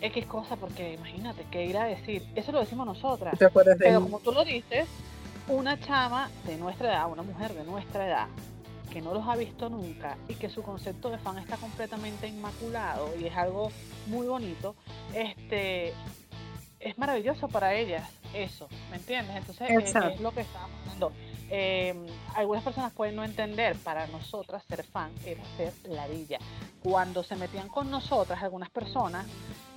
[0.00, 2.24] X cosa porque imagínate, ¿qué irá a decir?
[2.36, 3.36] Eso lo decimos nosotras.
[3.76, 4.86] pero como tú lo dices,
[5.48, 8.28] una chama de nuestra edad, una mujer de nuestra edad,
[8.88, 13.10] que no los ha visto nunca y que su concepto de fan está completamente inmaculado
[13.18, 13.70] y es algo
[14.06, 14.74] muy bonito,
[15.14, 15.92] este
[16.80, 19.36] es maravilloso para ellas eso, ¿me entiendes?
[19.36, 21.12] Entonces eh, es, lo que estamos hablando.
[21.50, 26.38] Em, algunas personas pueden no entender, para nosotras ser fan era ser ladilla.
[26.82, 29.26] Cuando se metían con nosotras, algunas personas,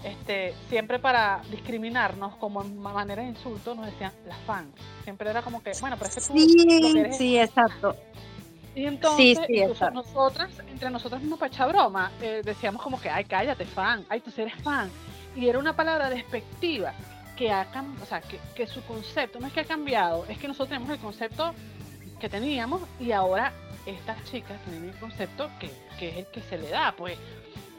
[0.03, 4.73] este, siempre para discriminarnos como manera de insulto nos decían las fans.
[5.03, 7.95] Siempre era como que, bueno, pero es que tú sí, sí, exacto.
[8.73, 9.37] Y entonces,
[9.93, 14.21] nosotras, entre nosotras mismos para echar broma, eh, decíamos como que, ay, cállate, fan, ay,
[14.21, 14.89] tú eres fan.
[15.35, 16.93] Y era una palabra despectiva
[17.35, 17.67] que ha
[18.01, 20.89] o sea, que, que su concepto no es que ha cambiado, es que nosotros tenemos
[20.89, 21.53] el concepto
[22.19, 23.51] que teníamos y ahora
[23.85, 27.17] estas chicas tienen el concepto que, que es el que se le da, pues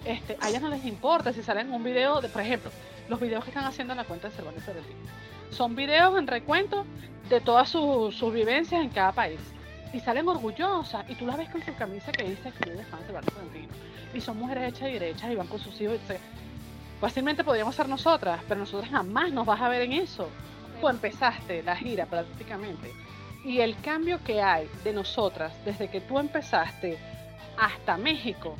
[0.04, 2.70] este, a ellas no les importa si salen un video, de, por ejemplo,
[3.08, 4.92] los videos que están haciendo en la cuenta de Cervantes Ferretti.
[5.50, 6.84] Son videos en recuento
[7.28, 9.40] de todas sus, vivencias en cada país.
[9.92, 11.08] Y salen orgullosas.
[11.08, 13.68] Y tú las ves con su camisa que dice que de fan de
[14.16, 15.98] Y son mujeres hechas y derechas y van con sus hijos.
[17.00, 20.28] fácilmente podríamos ser nosotras, pero nosotras jamás nos vas a ver en eso.
[20.80, 22.92] Tú empezaste la gira prácticamente.
[23.44, 26.98] Y el cambio que hay de nosotras desde que tú empezaste
[27.58, 28.56] hasta México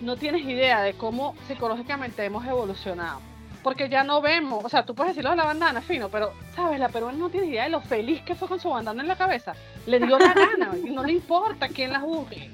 [0.00, 3.20] no tienes idea de cómo psicológicamente hemos evolucionado.
[3.64, 6.78] Porque ya no vemos, o sea, tú puedes decirlo de la bandana, fino, pero, ¿sabes?
[6.78, 9.16] La peruana no tiene idea de lo feliz que fue con su bandana en la
[9.16, 9.54] cabeza.
[9.86, 12.50] Le dio la gana y no le importa quién la juzgue.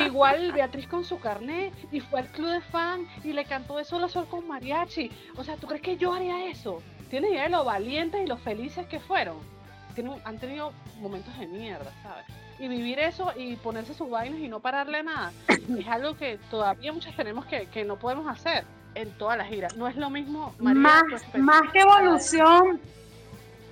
[0.00, 3.84] Igual Beatriz con su carnet y fue al club de fan y le cantó de
[3.84, 5.08] sol a sol con mariachi.
[5.36, 6.82] O sea, ¿tú crees que yo haría eso?
[7.10, 9.36] ¿Tienes idea de lo valientes y lo felices que fueron?
[9.94, 12.24] Tienen, han tenido momentos de mierda, ¿sabes?
[12.58, 16.92] y vivir eso y ponerse sus vainas y no pararle nada es algo que todavía
[16.92, 18.64] muchas tenemos que, que no podemos hacer
[18.94, 19.68] en toda la gira.
[19.76, 20.54] No es lo mismo.
[20.58, 21.02] más,
[21.34, 22.80] más que evolución,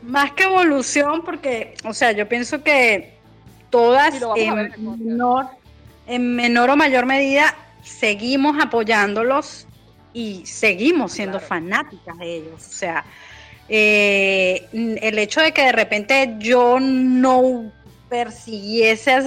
[0.02, 3.14] más que evolución, porque, o sea, yo pienso que
[3.70, 4.54] todas en
[5.04, 5.46] menor,
[6.06, 9.66] en menor o mayor medida seguimos apoyándolos
[10.12, 12.66] y seguimos siendo fanáticas de ellos.
[12.66, 13.04] O sea,
[13.68, 17.72] eh, el hecho de que de repente yo no
[18.08, 19.22] persiguiese a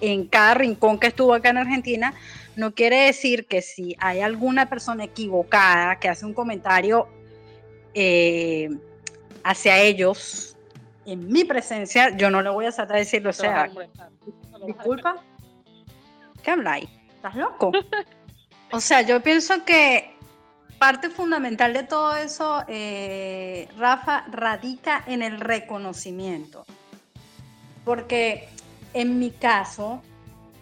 [0.00, 2.14] en cada rincón que estuvo acá en Argentina,
[2.56, 7.06] no quiere decir que si hay alguna persona equivocada que hace un comentario
[7.94, 8.70] eh,
[9.44, 10.56] hacia ellos,
[11.04, 13.30] en mi presencia, yo no le voy a tratar de decirlo.
[13.30, 13.70] O sea,
[14.66, 15.22] disculpa,
[16.42, 16.88] ¿qué habláis?
[17.14, 17.72] ¿Estás loco?
[18.72, 20.16] O sea, yo pienso que
[20.80, 26.66] parte fundamental de todo eso, eh, Rafa, radica en el reconocimiento.
[27.84, 28.48] Porque
[28.92, 30.02] en mi caso,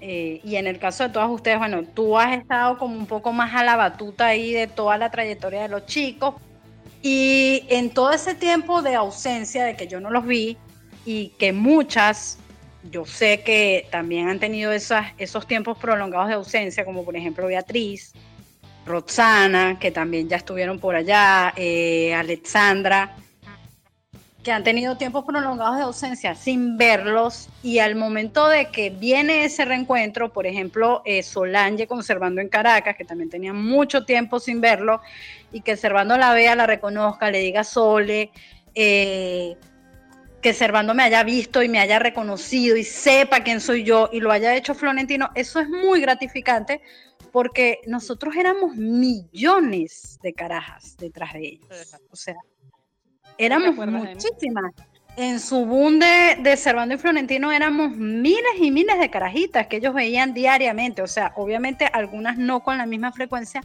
[0.06, 3.32] eh, y en el caso de todas ustedes, bueno, tú has estado como un poco
[3.32, 6.34] más a la batuta ahí de toda la trayectoria de los chicos.
[7.00, 10.58] Y en todo ese tiempo de ausencia, de que yo no los vi,
[11.06, 12.38] y que muchas,
[12.90, 17.46] yo sé que también han tenido esas, esos tiempos prolongados de ausencia, como por ejemplo
[17.46, 18.12] Beatriz,
[18.84, 23.16] Roxana, que también ya estuvieron por allá, eh, Alexandra
[24.44, 29.44] que han tenido tiempos prolongados de ausencia sin verlos y al momento de que viene
[29.44, 34.60] ese reencuentro, por ejemplo, eh, Solange conservando en Caracas, que también tenía mucho tiempo sin
[34.60, 35.00] verlo,
[35.50, 38.30] y que Servando la vea, la reconozca, le diga Sole,
[38.74, 39.56] eh,
[40.42, 44.20] que Servando me haya visto y me haya reconocido y sepa quién soy yo y
[44.20, 46.82] lo haya hecho Florentino, eso es muy gratificante
[47.32, 51.96] porque nosotros éramos millones de carajas detrás de ellos.
[52.10, 52.36] O sea,
[53.38, 54.72] Éramos muchísimas.
[55.16, 59.76] En su boom de, de Servando y Florentino éramos miles y miles de carajitas que
[59.76, 61.02] ellos veían diariamente.
[61.02, 63.62] O sea, obviamente algunas no con la misma frecuencia,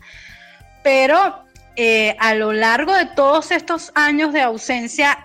[0.84, 1.44] pero
[1.76, 5.18] eh, a lo largo de todos estos años de ausencia,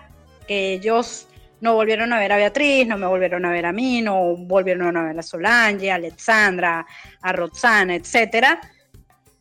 [0.47, 1.27] ellos
[1.61, 4.97] no volvieron a ver a Beatriz, no me volvieron a ver a mí, no volvieron
[4.97, 6.85] a ver a Solange, a Alexandra,
[7.21, 8.59] a Roxana, etcétera.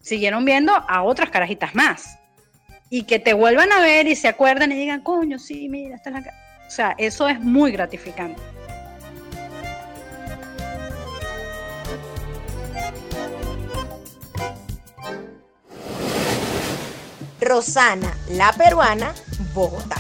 [0.01, 2.19] Siguieron viendo a otras carajitas más
[2.91, 6.11] y que te vuelvan a ver y se acuerdan y digan, coño, sí, mira, está
[6.11, 8.41] la O sea, eso es muy gratificante.
[17.41, 19.13] Rosana, la peruana,
[19.53, 19.97] Bogotá.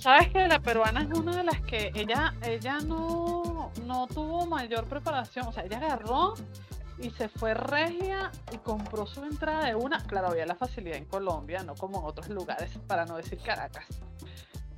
[0.00, 4.86] Sabes que la peruana es una de las que ella, ella no, no tuvo mayor
[4.86, 6.34] preparación, o sea, ella agarró
[7.00, 10.02] y se fue regia y compró su entrada de una.
[10.06, 13.86] Claro, había la facilidad en Colombia, no como en otros lugares, para no decir Caracas.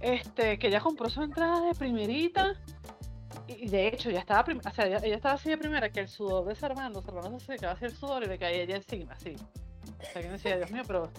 [0.01, 2.55] Este, que ella compró su entrada de primerita
[3.47, 6.45] y de hecho ya estaba, o sea, ella, estaba así de primera que el sudor
[6.47, 9.37] de Servando, Servando se secaba así el sudor y le caía ella encima, así.
[9.37, 11.11] O sea, que decía, Dios mío, pero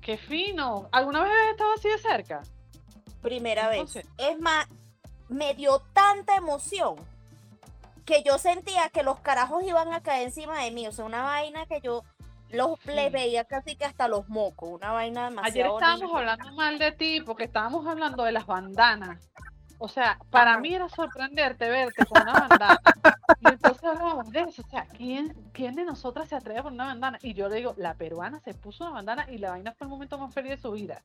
[0.00, 0.88] qué fino.
[0.92, 2.42] ¿Alguna vez estaba así de cerca?
[3.22, 3.96] Primera vez.
[4.18, 4.66] Es más,
[5.28, 6.96] me dio tanta emoción
[8.04, 11.22] que yo sentía que los carajos iban a caer encima de mí, o sea, una
[11.22, 12.04] vaina que yo
[12.50, 15.46] los les veía casi que hasta los mocos, una vaina demasiado.
[15.46, 19.30] Ayer estábamos hablando mal de ti porque estábamos hablando de las bandanas.
[19.78, 22.80] O sea, para mí era sorprenderte verte con una bandana.
[23.40, 27.18] Y entonces Andrés, o sea, ¿quién, ¿quién de nosotras se atreve a poner una bandana?
[27.22, 29.90] Y yo le digo, la peruana se puso una bandana y la vaina fue el
[29.90, 31.02] momento más feliz de su vida.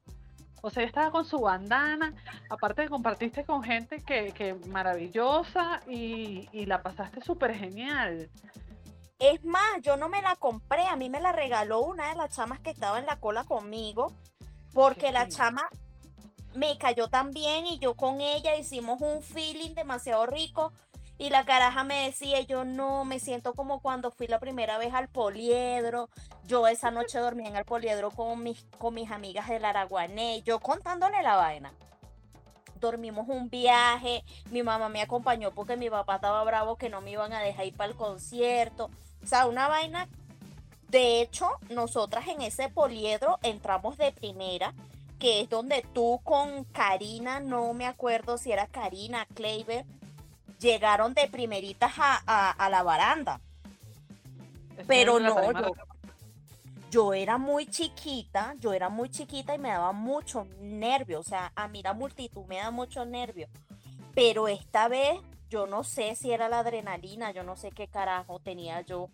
[0.61, 2.13] O sea, ella estaba con su bandana,
[2.49, 8.29] aparte compartiste con gente que, que maravillosa y, y la pasaste súper genial.
[9.19, 12.35] Es más, yo no me la compré, a mí me la regaló una de las
[12.35, 14.13] chamas que estaba en la cola conmigo,
[14.73, 15.67] porque la chama
[16.55, 20.71] me cayó tan bien y yo con ella hicimos un feeling demasiado rico.
[21.19, 24.93] Y la caraja me decía, yo no, me siento como cuando fui la primera vez
[24.93, 26.09] al poliedro.
[26.47, 30.61] Yo esa noche dormí en el poliedro con mis, con mis amigas del Araguané, yo
[30.61, 31.73] contándole la vaina.
[32.79, 37.11] Dormimos un viaje, mi mamá me acompañó porque mi papá estaba bravo que no me
[37.11, 38.89] iban a dejar ir para el concierto.
[39.21, 40.07] O sea, una vaina.
[40.87, 44.73] De hecho, nosotras en ese poliedro entramos de primera,
[45.19, 49.85] que es donde tú con Karina, no me acuerdo si era Karina, Kleiber,
[50.59, 53.39] llegaron de primeritas a, la baranda.
[54.87, 55.35] Pero no,
[56.89, 61.19] yo, era muy chiquita, yo era muy chiquita y me daba mucho nervio.
[61.19, 63.47] O sea, a mí la multitud me da mucho nervio.
[64.15, 65.19] Pero esta vez,
[65.49, 69.09] yo no sé si era la adrenalina, yo no sé qué carajo tenía yo.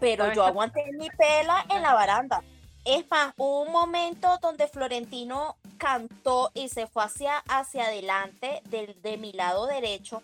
[0.00, 2.42] Pero yo aguanté mi pela en la baranda.
[2.84, 8.96] Es más, hubo un momento donde Florentino cantó y se fue hacia, hacia adelante de,
[9.02, 10.22] de mi lado derecho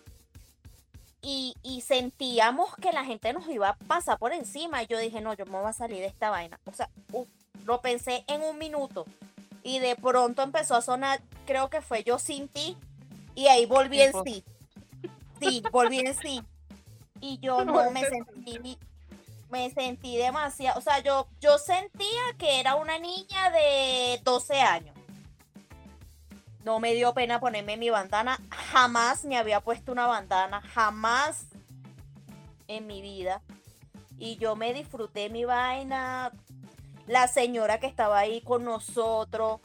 [1.27, 4.83] y, sentíamos que la gente nos iba a pasar por encima.
[4.83, 6.59] Y yo dije, no, yo me voy a salir de esta vaina.
[6.65, 6.89] O sea,
[7.65, 9.05] lo pensé en un minuto.
[9.63, 12.77] Y de pronto empezó a sonar, creo que fue yo sin ti.
[13.33, 14.43] Y ahí volví en sí.
[15.41, 16.43] Sí, volví en sí.
[17.19, 18.77] Y yo no me sentí,
[19.49, 20.77] me sentí demasiado.
[20.77, 24.94] O sea, yo, yo sentía que era una niña de 12 años
[26.65, 28.39] no me dio pena ponerme mi bandana.
[28.49, 31.45] Jamás me había puesto una bandana, jamás
[32.67, 33.41] en mi vida.
[34.17, 36.31] Y yo me disfruté mi vaina.
[37.05, 39.61] La señora que estaba ahí con nosotros,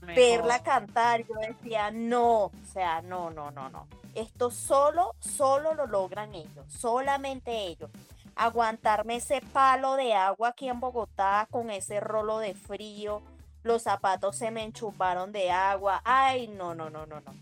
[0.00, 3.88] verla cantar, yo decía, no, o sea, no, no, no, no.
[4.14, 7.90] Esto solo, solo lo logran ellos, solamente ellos.
[8.36, 13.22] Aguantarme ese palo de agua aquí en Bogotá con ese rolo de frío
[13.62, 16.00] los zapatos se me enchuparon de agua.
[16.04, 17.34] Ay, no, no, no, no, no.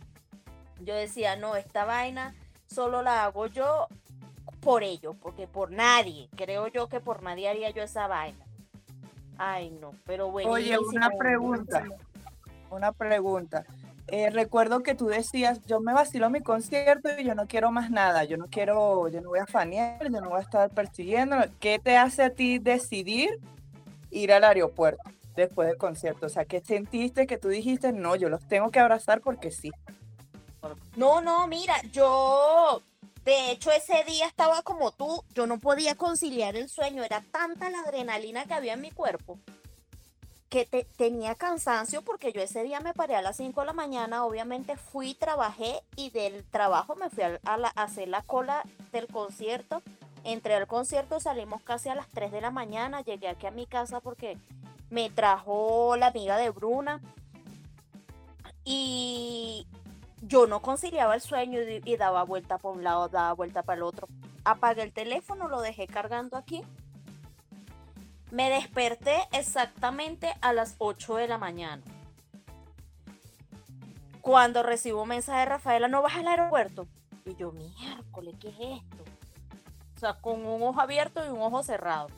[0.81, 2.35] Yo decía, no, esta vaina
[2.66, 3.88] solo la hago yo
[4.61, 8.44] por ello, porque por nadie, creo yo que por nadie haría yo esa vaina.
[9.38, 10.50] Ay, no, pero bueno.
[10.50, 11.85] Oye, una pregunta,
[12.70, 13.64] una pregunta.
[14.09, 17.90] Eh, recuerdo que tú decías, yo me vacilo mi concierto y yo no quiero más
[17.90, 21.37] nada, yo no quiero, yo no voy a fanear, yo no voy a estar persiguiendo.
[21.59, 23.40] ¿Qué te hace a ti decidir
[24.11, 25.02] ir al aeropuerto?
[25.37, 26.27] Después del concierto?
[26.27, 29.70] O sea, ¿qué sentiste que tú dijiste, no, yo los tengo que abrazar porque sí?
[30.96, 32.83] No, no, mira, yo,
[33.25, 37.70] de hecho ese día estaba como tú, yo no podía conciliar el sueño, era tanta
[37.70, 39.38] la adrenalina que había en mi cuerpo
[40.49, 44.25] que tenía cansancio porque yo ese día me paré a las 5 de la mañana,
[44.25, 47.40] obviamente fui, trabajé y del trabajo me fui a,
[47.75, 49.83] hacer la cola del concierto.
[50.25, 53.66] Entré al concierto, salimos casi a las 3 de la mañana, llegué aquí a mi
[53.66, 54.38] casa porque
[54.90, 57.01] me trajo la amiga de Bruna
[58.64, 59.66] y
[60.22, 63.83] yo no conciliaba el sueño y, daba vuelta por un lado, daba vuelta para el
[63.83, 64.09] otro.
[64.44, 66.62] Apagué el teléfono, lo dejé cargando aquí.
[68.31, 71.83] Me desperté exactamente a las 8 de la mañana.
[74.20, 76.88] Cuando recibo un mensaje de Rafaela, ¿no vas al aeropuerto?
[77.25, 79.05] Y yo, miércoles, ¿qué es esto?
[79.94, 82.09] O sea, con un ojo abierto y un ojo cerrado.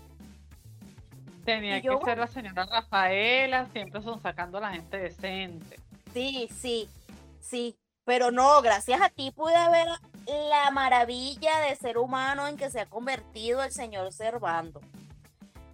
[1.49, 5.81] Tenía que ser la señora Rafaela, siempre son sacando a la gente decente.
[6.13, 6.91] Sí, sí,
[7.41, 7.75] sí.
[8.05, 9.89] Pero no, gracias a ti pude ver
[10.27, 14.83] la maravilla de ser humano en que se ha convertido el señor Servando.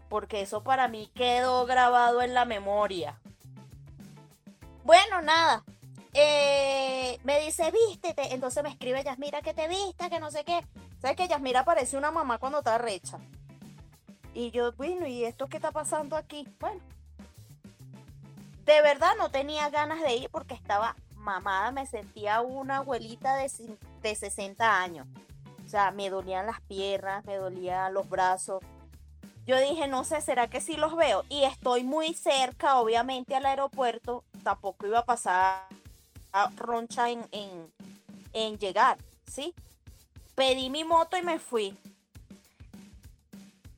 [0.09, 3.19] Porque eso para mí quedó grabado en la memoria.
[4.85, 5.65] Bueno, nada.
[6.13, 8.33] Eh, me dice, vístete.
[8.33, 10.65] Entonces me escribe Yasmira que te vista, que no sé qué.
[11.01, 13.19] ¿Sabes que Yasmira parece una mamá cuando está recha?
[14.35, 16.47] Y yo, bueno, ¿y esto qué está pasando aquí?
[16.59, 16.81] Bueno,
[18.65, 23.79] de verdad no tenía ganas de ir porque estaba mamada, me sentía una abuelita de,
[24.03, 25.07] de 60 años.
[25.65, 28.63] O sea, me dolían las piernas, me dolían los brazos.
[29.47, 31.25] Yo dije, no sé, ¿será que sí los veo?
[31.29, 34.25] Y estoy muy cerca, obviamente, al aeropuerto.
[34.43, 35.69] Tampoco iba a pasar
[36.33, 37.73] a roncha en, en,
[38.33, 38.99] en llegar,
[39.31, 39.55] ¿sí?
[40.35, 41.79] Pedí mi moto y me fui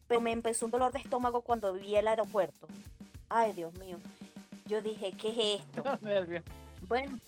[0.08, 2.66] pero me empezó un dolor de estómago cuando vi el aeropuerto.
[3.28, 3.98] Ay, Dios mío.
[4.66, 5.82] Yo dije, ¿qué es esto?
[6.88, 7.18] bueno,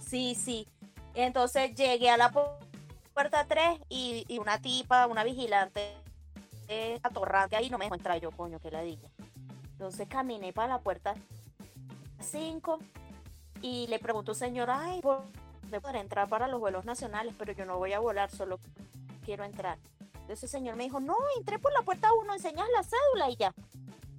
[0.00, 0.66] sí, sí.
[1.14, 2.32] Entonces llegué a la
[3.12, 5.94] puerta 3 y, y una tipa, una vigilante
[6.68, 9.08] eh, atorrante ahí, no me dejó entrar yo, coño, que la dije.
[9.72, 11.14] Entonces caminé para la puerta
[12.20, 12.78] 5
[13.62, 15.22] y le preguntó señor, ay, ¿por
[15.80, 17.34] poder entrar para los vuelos nacionales?
[17.38, 18.58] Pero yo no voy a volar, solo
[19.24, 19.78] quiero entrar.
[20.26, 23.36] Entonces el señor me dijo, no, entré por la puerta 1, enseñas la cédula y
[23.36, 23.54] ya.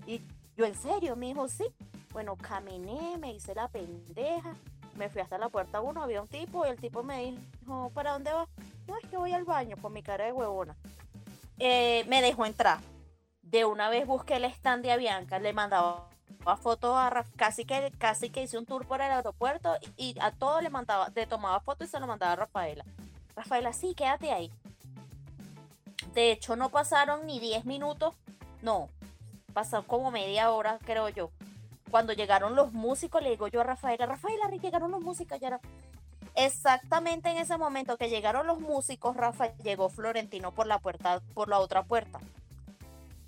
[0.06, 0.22] Y
[0.56, 1.18] yo, ¿en serio?
[1.18, 1.66] Me dijo, sí.
[2.14, 4.56] Bueno, caminé, me hice la pendeja,
[4.96, 8.14] me fui hasta la puerta 1, había un tipo y el tipo me dijo, ¿para
[8.14, 8.48] dónde vas?
[8.88, 10.78] No, es que voy al baño con mi cara de huevona.
[11.60, 12.80] Eh, me dejó entrar.
[13.42, 16.08] De una vez busqué el stand de Avianca, le mandaba
[16.56, 20.62] fotos a casi que casi que hice un tour por el aeropuerto y, a todo
[20.62, 22.86] le mandaba, le tomaba fotos y se lo mandaba a Rafaela.
[23.36, 24.54] Rafaela, sí, quédate ahí.
[26.18, 28.16] De hecho, no pasaron ni 10 minutos,
[28.64, 28.90] no,
[29.54, 31.30] pasaron como media hora, creo yo.
[31.92, 35.60] Cuando llegaron los músicos, le digo yo a Rafaela, Rafaela, llegaron los músicos, ya era...
[36.34, 41.50] Exactamente en ese momento que llegaron los músicos, Rafa llegó Florentino por la puerta, por
[41.50, 42.20] la otra puerta.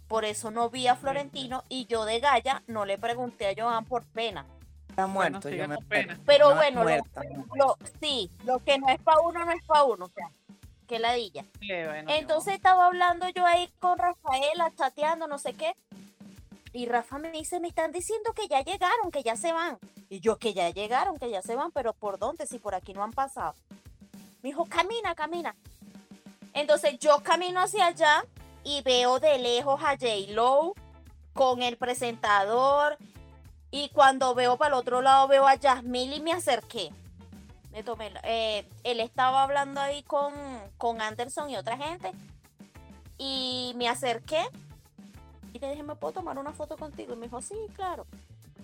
[0.08, 3.86] Por eso no vi a Florentino y yo de Gaya no le pregunté a Joan
[3.86, 4.48] por pena.
[4.90, 6.20] Está muerto, yo me pena.
[6.26, 10.10] Pero bueno, lo, sí, lo que no es para uno no es para uno, o
[10.10, 10.32] sea,
[10.90, 11.46] que ladilla.
[12.08, 15.76] Entonces estaba hablando yo ahí con Rafaela, chateando, no sé qué.
[16.74, 19.78] Y Rafa me dice, me están diciendo que ya llegaron, que ya se van.
[20.10, 22.48] Y yo que ya llegaron, que ya se van, pero ¿por dónde?
[22.48, 23.54] Si por aquí no han pasado.
[24.42, 25.56] Me dijo, camina, camina.
[26.54, 28.26] Entonces yo camino hacia allá
[28.64, 30.08] y veo de lejos a J.
[30.30, 30.74] Lowe
[31.34, 32.98] con el presentador.
[33.70, 36.92] Y cuando veo para el otro lado veo a Jasmine y me acerqué.
[37.72, 40.34] Me tomé, eh, él estaba hablando ahí con,
[40.78, 42.12] con Anderson y otra gente.
[43.18, 44.42] Y me acerqué
[45.54, 47.14] y le dije, ¿me puedo tomar una foto contigo?
[47.14, 48.06] Y me dijo, sí, claro.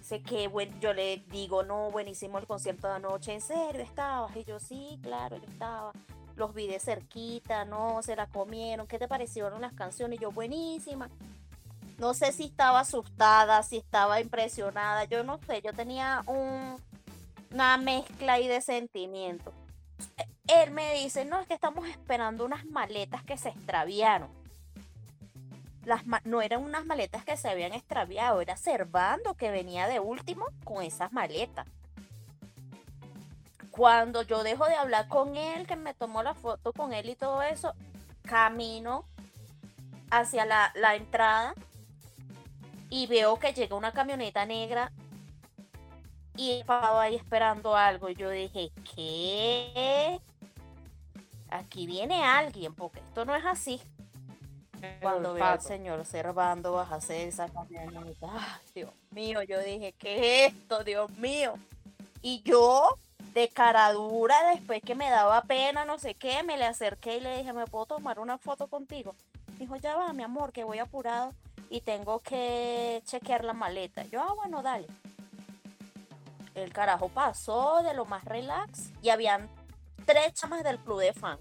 [0.02, 4.36] Sé que bueno, yo le digo, no, buenísimo el concierto de anoche, ¿en serio estabas?
[4.36, 5.94] Y yo, sí, claro, yo estaba.
[6.36, 10.20] Los vi de cerquita, no, se la comieron, ¿qué te parecieron las canciones?
[10.20, 11.10] Y yo, buenísima.
[11.98, 16.76] No sé si estaba asustada, si estaba impresionada, yo no sé, yo tenía un,
[17.52, 19.54] una mezcla ahí de sentimientos.
[20.48, 24.30] Él me dice, no, es que estamos esperando unas maletas que se extraviaron
[25.86, 30.48] las no eran unas maletas que se habían extraviado, era Servando que venía de último
[30.64, 31.68] con esas maletas.
[33.72, 37.16] Cuando yo dejo de hablar con él, que me tomó la foto con él y
[37.16, 37.74] todo eso,
[38.24, 39.06] camino
[40.10, 41.54] hacia la, la entrada
[42.90, 44.92] y veo que llega una camioneta negra
[46.38, 48.10] y estaba ahí esperando algo.
[48.10, 50.20] Y yo dije, ¿qué?
[51.50, 53.82] Aquí viene alguien, porque esto no es así.
[55.02, 60.54] Cuando veo al señor Servando bajarse esa camioneta, ¡ay, Dios mío, yo dije, ¿qué es
[60.54, 61.56] esto, Dios mío?
[62.22, 62.96] Y yo,
[63.34, 67.22] de cara dura, después que me daba pena, no sé qué, me le acerqué y
[67.22, 69.16] le dije, ¿me puedo tomar una foto contigo?
[69.58, 71.32] Dijo, ya va, mi amor, que voy apurado
[71.70, 74.04] y tengo que chequear la maleta.
[74.06, 74.88] Yo, ah, bueno, dale.
[76.56, 79.50] El carajo pasó de lo más relax y habían
[80.06, 81.38] tres chamas del club de fan.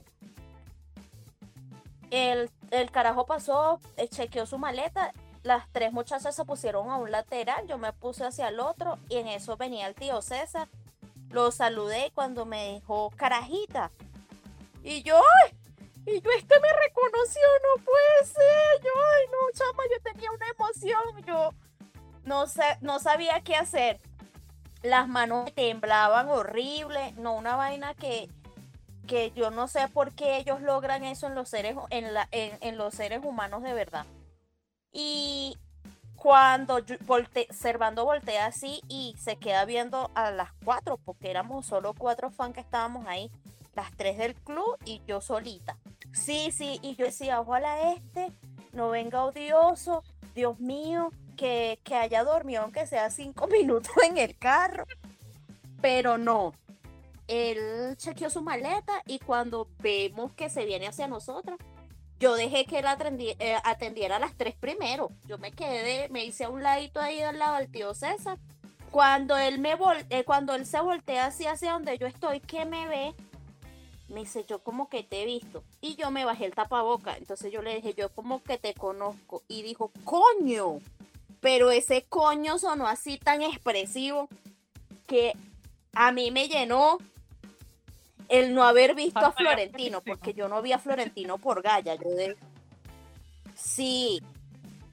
[2.10, 5.12] El el carajo pasó, eh, chequeó su maleta,
[5.42, 9.16] las tres muchachas se pusieron a un lateral, yo me puse hacia el otro y
[9.16, 10.68] en eso venía el tío César.
[11.30, 13.90] Lo saludé cuando me dijo carajita.
[14.82, 15.20] Y yo.
[16.06, 18.82] Y yo, este me reconoció, no puede ser.
[18.82, 21.24] Yo, ay, no, chama, yo tenía una emoción.
[21.24, 21.50] Yo
[22.24, 22.44] no,
[22.80, 24.00] no sabía qué hacer.
[24.85, 27.12] Las manos temblaban horrible.
[27.16, 28.28] No, una vaina que
[29.05, 32.76] que yo no sé por qué ellos logran eso en los seres, en, la, en,
[32.76, 34.07] los seres humanos de verdad.
[34.93, 35.57] Y
[36.16, 41.95] cuando volte, Servando voltea así y se queda viendo a las cuatro, porque éramos solo
[41.95, 43.30] cuatro fans que estábamos ahí,
[43.74, 45.76] las tres del club y yo solita.
[46.12, 48.32] Sí, sí, y yo decía, ojalá este
[48.72, 50.03] no venga odioso,
[50.35, 54.85] Dios mío, que, haya dormido aunque sea cinco minutos en el carro.
[55.80, 56.53] Pero no,
[57.28, 61.59] él chequeó su maleta y cuando vemos que se viene hacia nosotros,
[62.18, 62.87] yo dejé que él
[63.39, 65.11] eh, atendiera a las tres primero.
[65.26, 68.39] Yo me quedé, me hice a un ladito ahí al lado del tío César.
[68.91, 69.76] Cuando él me
[70.09, 73.14] eh, cuando él se voltea así hacia donde yo estoy, que me ve,
[74.09, 75.64] me dice, yo como que te he visto.
[75.80, 77.16] Y yo me bajé el tapaboca.
[77.16, 79.43] Entonces yo le dije, yo como que te conozco.
[79.49, 80.78] Y dijo, coño.
[81.45, 84.30] Pero ese coño sonó así tan expresivo
[85.07, 85.34] que
[85.92, 86.97] a mí me llenó
[88.30, 92.09] el no haber visto a Florentino, porque yo no vi a Florentino por Gaya, yo
[92.09, 92.34] de...
[93.55, 94.22] Sí,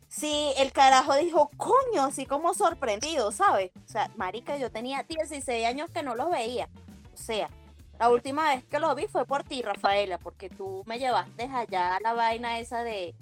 [0.10, 3.72] sí, el carajo dijo, coño, así como sorprendido, ¿sabes?
[3.88, 6.68] O sea, marica, yo tenía 16 años que no los veía.
[7.14, 7.50] O sea,
[7.98, 11.96] La última vez que lo vi fue por ti, Rafaela, porque tú me llevaste allá
[11.96, 13.16] a la vaina esa de...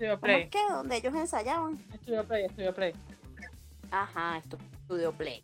[0.00, 0.58] ¿Cómo es que?
[0.68, 1.78] Donde ellos ensayaban.
[2.06, 2.92] Estudio Play, Estudio Play.
[3.90, 5.42] Ajá, esto, Studio Play.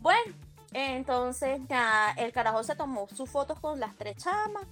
[0.00, 0.32] Bueno,
[0.72, 4.66] entonces ya el carajo se tomó sus fotos con las tres chamas.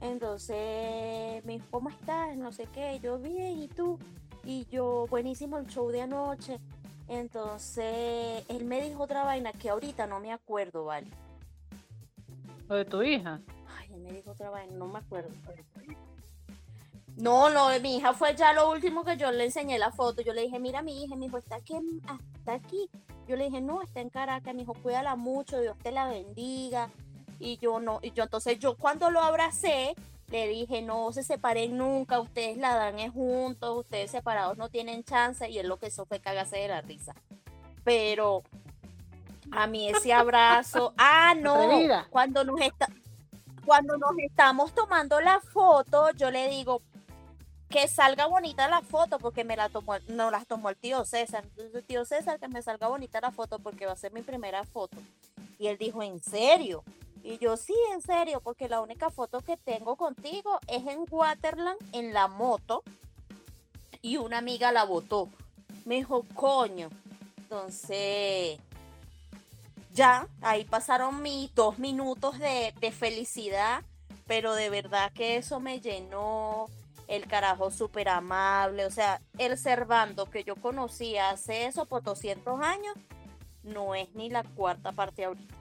[0.00, 2.34] Entonces me dijo, ¿cómo estás?
[2.38, 2.98] No sé qué.
[3.00, 3.98] Yo bien, ¿y tú?
[4.44, 6.58] Y yo, buenísimo el show de anoche.
[7.06, 11.10] Entonces él me dijo otra vaina que ahorita no me acuerdo, ¿vale?
[12.66, 13.42] Lo de tu hija.
[13.78, 15.28] Ay, él me dijo otra vaina, no me acuerdo.
[17.16, 20.22] No, no, mi hija fue ya lo último que yo le enseñé la foto.
[20.22, 21.76] Yo le dije, mira mi hija, mi hijo está aquí,
[22.36, 22.90] está aquí.
[23.28, 26.90] Yo le dije, no, está en Caracas, mi hijo, cuídala mucho, Dios te la bendiga.
[27.38, 29.94] Y yo no, y yo entonces yo cuando lo abracé,
[30.30, 35.04] le dije, no se separen nunca, ustedes la dan es juntos, ustedes separados no tienen
[35.04, 35.48] chance.
[35.48, 37.14] Y él lo que hizo fue cagarse de la risa.
[37.84, 38.42] Pero
[39.52, 41.54] a mí ese abrazo, ah, no,
[42.10, 42.88] cuando nos está,
[43.64, 46.82] cuando nos estamos tomando la foto, yo le digo
[47.74, 51.42] que salga bonita la foto porque me la tomó, no las tomó el tío César.
[51.42, 54.22] Entonces, el tío César, que me salga bonita la foto porque va a ser mi
[54.22, 54.96] primera foto.
[55.58, 56.84] Y él dijo, ¿en serio?
[57.24, 61.76] Y yo, sí, en serio, porque la única foto que tengo contigo es en Waterland,
[61.90, 62.84] en la moto,
[64.02, 65.28] y una amiga la botó.
[65.84, 66.90] Me dijo, coño.
[67.38, 68.56] Entonces,
[69.92, 73.82] ya, ahí pasaron mis dos minutos de, de felicidad,
[74.28, 76.68] pero de verdad que eso me llenó
[77.08, 82.60] el carajo súper amable, o sea, el Servando que yo conocí hace eso por 200
[82.60, 82.94] años,
[83.62, 85.54] no es ni la cuarta parte ahorita.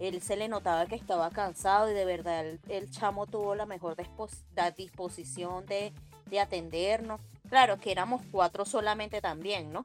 [0.00, 3.64] Él se le notaba que estaba cansado y de verdad el, el chamo tuvo la
[3.64, 3.96] mejor
[4.54, 5.92] la disposición de,
[6.28, 7.20] de atendernos.
[7.48, 9.84] Claro que éramos cuatro solamente también, ¿no?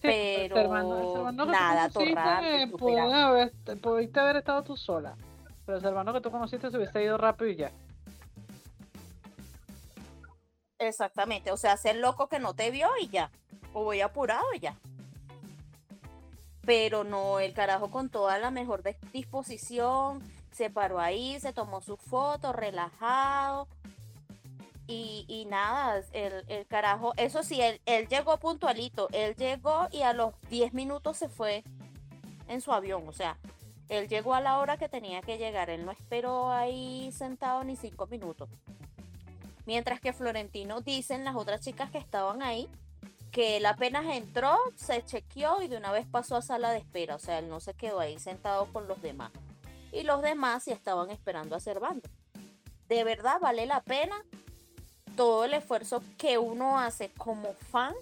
[0.00, 0.08] Sí,
[0.48, 0.72] Pero
[1.46, 5.14] nada, torrante, pudiste haber, pudiste haber estado tú sola.
[5.64, 7.70] Pero el hermano que tú conociste se hubiese ido rápido y ya.
[10.82, 13.30] Exactamente, o sea, ser loco que no te vio y ya.
[13.72, 14.76] O voy apurado ya.
[16.64, 20.22] Pero no, el carajo con toda la mejor dis- disposición,
[20.52, 23.68] se paró ahí, se tomó su foto, relajado.
[24.88, 30.02] Y, y nada, el, el carajo, eso sí, él, él llegó puntualito, él llegó y
[30.02, 31.62] a los 10 minutos se fue
[32.48, 33.38] en su avión, o sea,
[33.88, 37.76] él llegó a la hora que tenía que llegar, él no esperó ahí sentado ni
[37.76, 38.48] cinco minutos.
[39.66, 42.68] Mientras que Florentino dicen las otras chicas que estaban ahí
[43.30, 47.14] que él apenas entró, se chequeó y de una vez pasó a sala de espera.
[47.14, 49.30] O sea, él no se quedó ahí sentado con los demás.
[49.90, 52.08] Y los demás sí estaban esperando a Servando.
[52.88, 54.16] De verdad vale la pena
[55.16, 57.94] todo el esfuerzo que uno hace como fan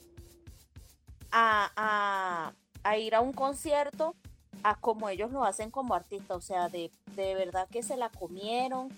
[1.30, 2.52] a, a-
[2.82, 4.14] a ir a un concierto
[4.62, 6.36] a como ellos lo hacen como artistas.
[6.36, 8.88] O sea, de, de verdad que se la comieron.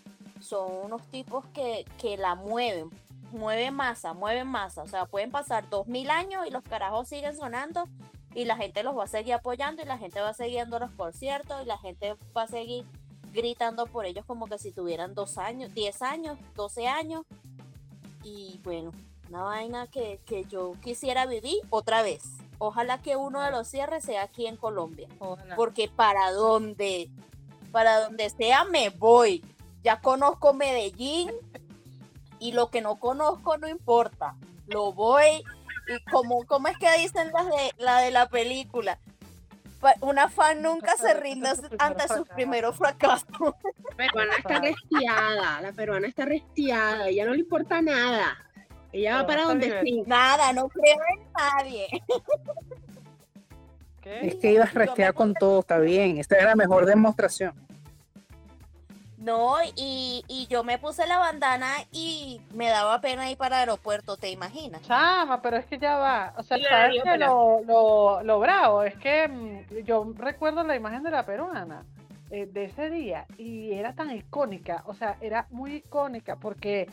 [0.43, 2.91] Son unos tipos que, que la mueven,
[3.31, 4.83] mueven masa, mueven masa.
[4.83, 7.89] O sea, pueden pasar dos mil años y los carajos siguen sonando
[8.35, 10.77] y la gente los va a seguir apoyando y la gente va a seguir yendo
[10.77, 12.85] a los conciertos y la gente va a seguir
[13.33, 17.25] gritando por ellos como que si tuvieran dos años, diez años, doce años.
[18.23, 18.93] Y bueno,
[19.29, 22.23] una vaina que, que yo quisiera vivir otra vez.
[22.59, 25.09] Ojalá que uno de los cierres sea aquí en Colombia.
[25.19, 25.57] Ojalá.
[25.57, 27.11] Porque para donde,
[27.73, 29.45] para donde sea me voy.
[29.83, 31.31] Ya conozco Medellín
[32.39, 34.37] y lo que no conozco no importa.
[34.67, 35.45] Lo voy
[35.89, 38.99] y como, ¿cómo es que dicen las de la de la película?
[40.01, 43.27] Una fan nunca se rinde ante sus primeros fracasos.
[43.91, 48.39] La peruana está restiada, la peruana está restiada, ella no le importa nada.
[48.91, 50.03] Ella va para donde sí.
[50.07, 51.89] Nada, no creo en nadie.
[54.01, 54.29] ¿Qué?
[54.29, 56.17] Es que ibas a Yo me restear con todo, está bien.
[56.17, 57.55] Esta es la mejor demostración.
[59.23, 63.61] No, y, y yo me puse la bandana y me daba pena ir para el
[63.71, 64.83] aeropuerto, ¿te imaginas?
[64.83, 66.35] Chama, pero es que ya va.
[66.37, 68.83] O sea, Sí, le ¿sabes daría que lo, lo, lo bravo?
[68.83, 71.87] Es que mm, yo recuerdo la imagen de la peruana
[72.31, 74.83] eh, de ese día y era tan icónica.
[74.87, 76.89] O sea, era muy icónica porque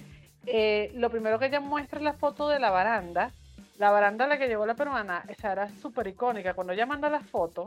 [0.45, 3.31] eh, lo primero que ella muestra es la foto de la baranda.
[3.77, 6.53] La baranda a la que llegó la peruana, esa era súper icónica.
[6.53, 7.65] Cuando ella manda la foto,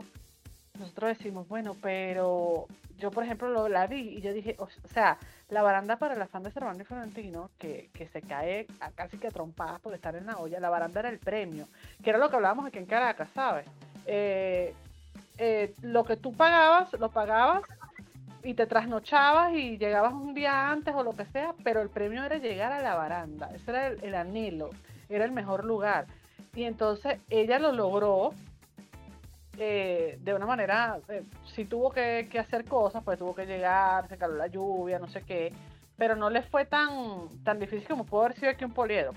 [0.79, 2.65] nosotros decimos, bueno, pero
[2.97, 5.17] yo, por ejemplo, lo, la vi y yo dije, o, sea,
[5.49, 9.17] la baranda para la fan de Cervantes y Florentino, que, que se cae a casi
[9.17, 11.67] que trompadas por estar en la olla, la baranda era el premio,
[12.03, 13.67] que era lo que hablábamos aquí en Caracas, ¿sabes?
[14.07, 14.73] Eh,
[15.37, 17.61] eh, lo que tú pagabas, lo pagabas
[18.43, 22.23] y te trasnochabas y llegabas un día antes o lo que sea, pero el premio
[22.23, 24.71] era llegar a la baranda, ese era el, el anhelo,
[25.07, 26.07] era el mejor lugar.
[26.55, 28.33] Y entonces ella lo logró
[29.57, 31.23] eh, de una manera, eh,
[31.53, 35.21] sí tuvo que, hacer cosas, pues tuvo que llegar, se caló la lluvia, no sé
[35.21, 35.53] qué,
[35.95, 39.13] pero no le fue tan, tan difícil como pudo haber sido aquí un poliedro.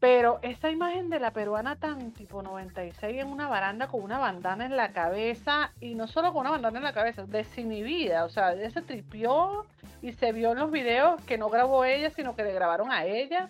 [0.00, 4.66] Pero esa imagen de la peruana tan tipo 96 en una baranda con una bandana
[4.66, 8.52] en la cabeza, y no solo con una bandana en la cabeza, desinhibida, o sea,
[8.52, 9.64] ella se tripió
[10.02, 13.04] y se vio en los videos que no grabó ella, sino que le grabaron a
[13.04, 13.48] ella,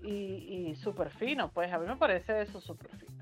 [0.00, 3.21] y, y súper fino, pues a mí me parece eso súper fino.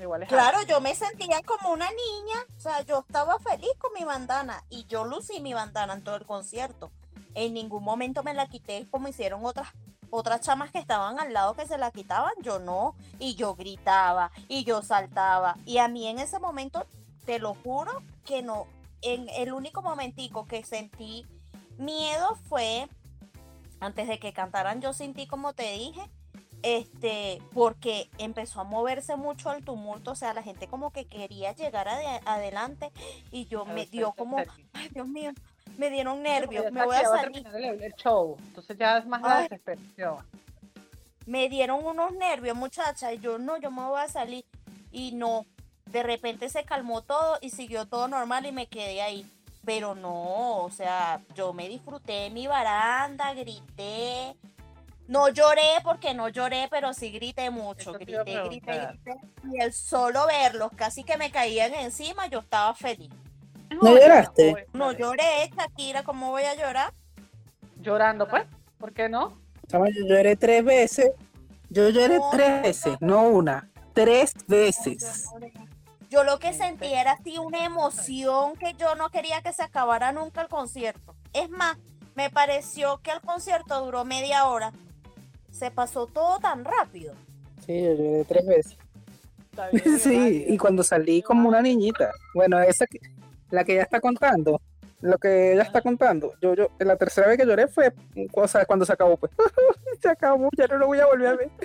[0.00, 3.92] Igual es Claro, yo me sentía como una niña, o sea, yo estaba feliz con
[3.92, 6.90] mi bandana y yo lucí mi bandana en todo el concierto.
[7.34, 9.68] En ningún momento me la quité como hicieron otras
[10.12, 14.32] otras chamas que estaban al lado que se la quitaban, yo no, y yo gritaba
[14.48, 15.56] y yo saltaba.
[15.64, 16.84] Y a mí en ese momento
[17.24, 18.66] te lo juro que no,
[19.02, 21.26] en el único momentico que sentí
[21.78, 22.88] miedo fue
[23.78, 26.10] antes de que cantaran Yo sin ti como te dije,
[26.62, 31.52] este, porque empezó a moverse mucho el tumulto, o sea, la gente como que quería
[31.52, 32.90] llegar ade- adelante
[33.30, 34.36] y yo me dio como,
[34.72, 35.32] ay Dios mío,
[35.78, 39.28] me dieron nervios, me voy a salir, el, el show, entonces ya es más la
[39.42, 40.16] desesperación.
[41.26, 44.44] me dieron unos nervios, muchacha, y yo no, yo me voy a salir
[44.90, 45.46] y no,
[45.86, 49.28] de repente se calmó todo y siguió todo normal y me quedé ahí.
[49.64, 54.34] Pero no, o sea, yo me disfruté mi baranda, grité.
[55.10, 57.92] No lloré porque no lloré, pero sí grité mucho.
[57.94, 59.16] Grité, grité, grité.
[59.52, 63.10] Y el solo verlos, casi que me caían encima, yo estaba feliz.
[63.70, 64.68] ¿No lloraste?
[64.72, 66.92] No lloré, Shakira, ¿cómo voy a llorar?
[67.80, 68.44] Llorando, pues,
[68.78, 69.36] ¿por qué no?
[69.66, 71.10] Yo lloré tres veces.
[71.70, 72.30] Yo lloré No.
[72.30, 75.26] tres veces, no una, tres veces.
[76.08, 80.12] Yo lo que sentí era así una emoción que yo no quería que se acabara
[80.12, 81.16] nunca el concierto.
[81.32, 81.76] Es más,
[82.14, 84.72] me pareció que el concierto duró media hora.
[85.50, 87.14] Se pasó todo tan rápido.
[87.66, 88.78] Sí, yo lloré tres veces.
[89.72, 93.00] Bien, Sí, y cuando salí como una niñita, bueno, esa que,
[93.50, 94.60] la que ella está contando,
[95.00, 97.92] lo que ella está contando, yo, yo, la tercera vez que lloré fue,
[98.32, 99.32] o sea, cuando se acabó, pues,
[100.00, 101.50] se acabó, ya no lo voy a volver a ver.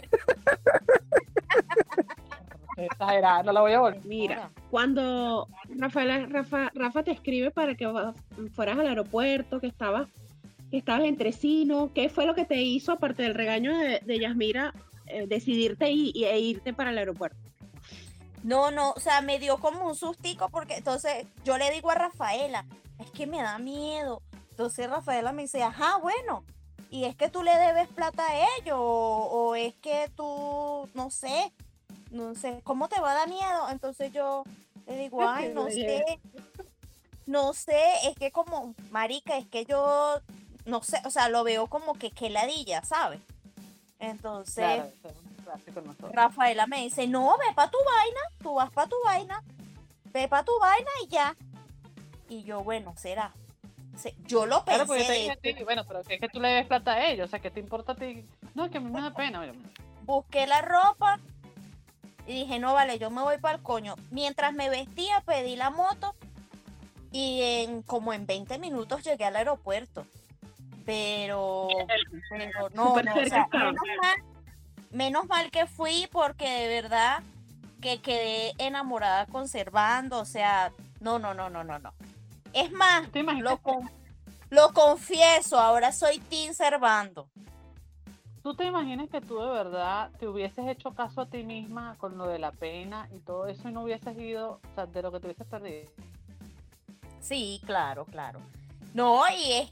[2.77, 4.05] Exagerada, no la voy a volver.
[4.05, 7.89] Mira, cuando Rafaela, Rafa, Rafa te escribe para que
[8.53, 10.09] fueras al aeropuerto, que estabas,
[10.75, 14.19] que estabas en Tresino, ¿qué fue lo que te hizo, aparte del regaño de, de
[14.19, 14.73] Yasmira,
[15.07, 17.37] eh, decidirte y, y- e irte para el aeropuerto?
[18.43, 21.95] No, no, o sea, me dio como un sustico porque entonces yo le digo a
[21.95, 22.65] Rafaela,
[22.99, 24.21] es que me da miedo.
[24.51, 26.43] Entonces Rafaela me dice, ajá, bueno,
[26.91, 31.09] y es que tú le debes plata a ellos o, o es que tú, no
[31.09, 31.53] sé,
[32.11, 33.69] no sé, ¿cómo te va a dar miedo?
[33.71, 34.43] Entonces yo
[34.87, 36.03] le digo, ay, no sé,
[37.25, 40.19] no sé, es que como, marica, es que yo,
[40.65, 43.19] no sé, o sea, lo veo como que que ladilla, ¿sabes?
[43.99, 44.55] Entonces...
[44.65, 46.11] Claro, es.
[46.11, 49.43] Rafaela me dice, no, ve para tu vaina, tú vas para tu vaina,
[50.11, 51.35] ve para tu vaina y ya.
[52.29, 53.31] Y yo, bueno, será.
[53.95, 56.67] Se- Yo lo pensé, Claro, porque te dije bueno, pero es que tú le debes
[56.67, 58.25] plata a ellos, o sea, ¿qué te importa a ti?
[58.55, 59.41] No, que a mí me da pena.
[59.41, 59.53] oye.
[60.03, 61.19] busqué la ropa
[62.27, 63.95] y dije, no, vale, yo me voy para el coño.
[64.09, 66.15] Mientras me vestía, pedí la moto
[67.11, 70.05] y en como en 20 minutos llegué al aeropuerto.
[70.85, 71.67] Pero,
[72.29, 74.17] pero no, o sea, menos mal,
[74.91, 77.23] menos mal que fui porque de verdad
[77.81, 81.93] que quedé enamorada conservando, o sea, no, no, no, no, no, no.
[82.53, 83.09] Es más,
[83.41, 83.89] lo, con-
[84.49, 87.27] lo confieso, ahora soy Team Servando.
[88.41, 92.15] ¿Tú te imaginas que tú de verdad te hubieses hecho caso a ti misma con
[92.17, 95.11] lo de la pena y todo eso y no hubieses ido, o sea, de lo
[95.11, 95.89] que te hubieses perdido?
[97.21, 98.39] Sí, claro, claro.
[98.93, 99.71] No, y es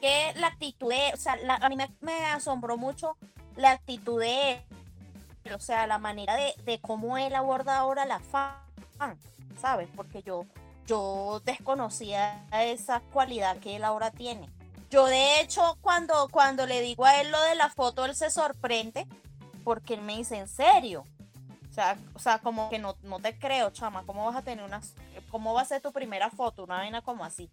[0.00, 3.16] que la actitud de, o sea, la- a mí me, asombró mucho
[3.56, 8.20] la actitud de él, o sea, la manera de, de cómo él aborda ahora la
[8.20, 8.54] fan,
[9.60, 9.88] ¿sabes?
[9.96, 10.44] Porque yo,
[10.86, 14.48] yo desconocía esa cualidad que él ahora tiene.
[14.90, 18.30] Yo de hecho, cuando, cuando le digo a él lo de la foto, él se
[18.30, 19.06] sorprende
[19.64, 21.04] porque él me dice, ¿en serio?
[21.70, 24.64] O sea, o sea, como que no, no te creo, chama, ¿cómo vas a tener
[24.64, 24.94] unas,
[25.30, 26.64] cómo va a ser tu primera foto?
[26.64, 27.50] Una vaina como así.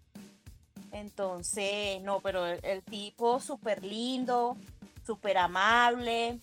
[0.95, 4.55] Entonces, no, pero el, el tipo súper lindo,
[5.05, 6.39] súper amable,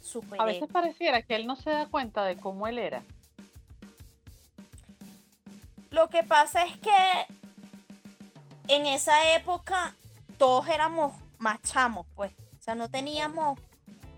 [0.00, 0.40] súper...
[0.40, 3.02] A veces pareciera que él no se da cuenta de cómo él era.
[5.90, 6.96] Lo que pasa es que
[8.68, 9.94] en esa época
[10.38, 12.32] todos éramos más chamos, pues.
[12.58, 13.60] O sea, no teníamos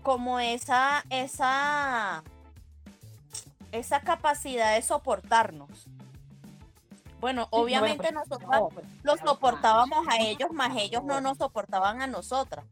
[0.01, 2.23] como esa, esa,
[3.73, 5.89] esa capacidad de soportarnos.
[7.25, 11.99] Bueno, obviamente pues, nosotros No, pues, los soportábamos a ellos, más ellos no nos soportaban
[12.03, 12.63] a nosotras.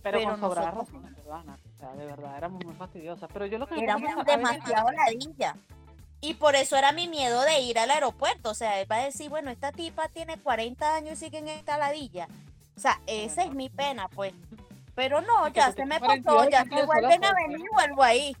[0.00, 1.58] Pero, pero con nosotros- razones, ¿verdad, Ana?
[1.76, 3.28] sea, de verdad, éramos muy fastidiosas.
[3.32, 5.56] Pero yo lo que Éramos demasiado ladilla.
[6.20, 8.50] Y por eso era mi miedo de ir al aeropuerto.
[8.50, 11.48] O sea, él va a decir, bueno, esta tipa tiene 40 años y sigue en
[11.48, 12.28] esta ladilla.
[12.76, 14.32] O sea, esa es mi pena, pues.
[14.94, 18.36] Pero no, ya se me pasó, 42 ya que vuelven a venir, vuelvo ahí.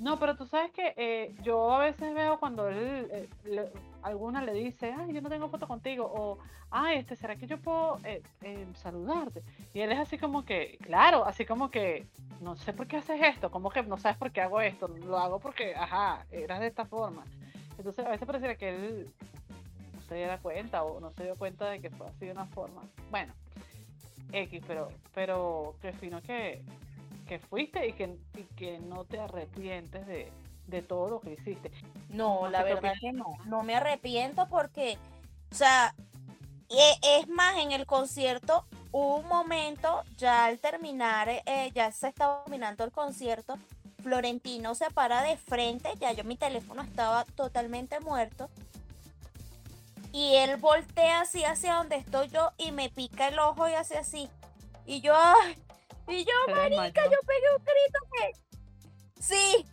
[0.00, 3.70] No, pero tú sabes que eh, yo a veces veo cuando él, eh, le-
[4.02, 6.38] alguna le dice, ay, yo no tengo foto contigo, o,
[6.70, 9.42] ay, este, ¿será que yo puedo eh, eh, saludarte?
[9.74, 12.06] Y él es así como que, claro, así como que,
[12.40, 15.18] no sé por qué haces esto, como que no sabes por qué hago esto, lo
[15.18, 17.22] hago porque, ajá, eras de esta forma.
[17.76, 19.10] Entonces a veces pareciera que él
[19.94, 22.46] no se diera cuenta o no se dio cuenta de que fue así de una
[22.46, 22.80] forma.
[23.10, 23.34] Bueno,
[24.32, 26.62] X, pero, pero qué fino que,
[27.30, 30.32] que fuiste y que, y que no te arrepientes de,
[30.66, 31.70] de todo lo que hiciste.
[32.08, 33.24] No, No la verdad que no.
[33.44, 34.98] No me arrepiento porque,
[35.52, 35.94] o sea,
[36.68, 42.08] e- es más, en el concierto hubo un momento, ya al terminar, eh, ya se
[42.08, 43.54] estaba terminando el concierto,
[44.02, 48.50] Florentino se para de frente, ya yo mi teléfono estaba totalmente muerto.
[50.12, 53.96] Y él voltea así hacia donde estoy yo y me pica el ojo y hace
[53.98, 54.28] así.
[54.84, 55.54] Y yo, ay,
[56.10, 59.22] y yo, marica, yo pegué un grito que.
[59.22, 59.66] Sí,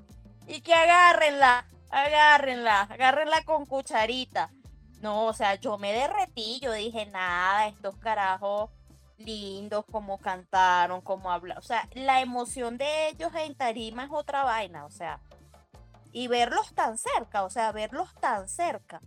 [0.47, 4.49] y que agárrenla, agárrenla, agárrenla con cucharita.
[5.01, 8.71] No, o sea, yo me derretí, yo dije, nada, estos carajos
[9.17, 11.63] lindos, como cantaron, como hablaron.
[11.63, 15.19] O sea, la emoción de ellos en tarima es otra vaina, o sea.
[16.11, 19.01] Y verlos tan cerca, o sea, verlos tan cerca.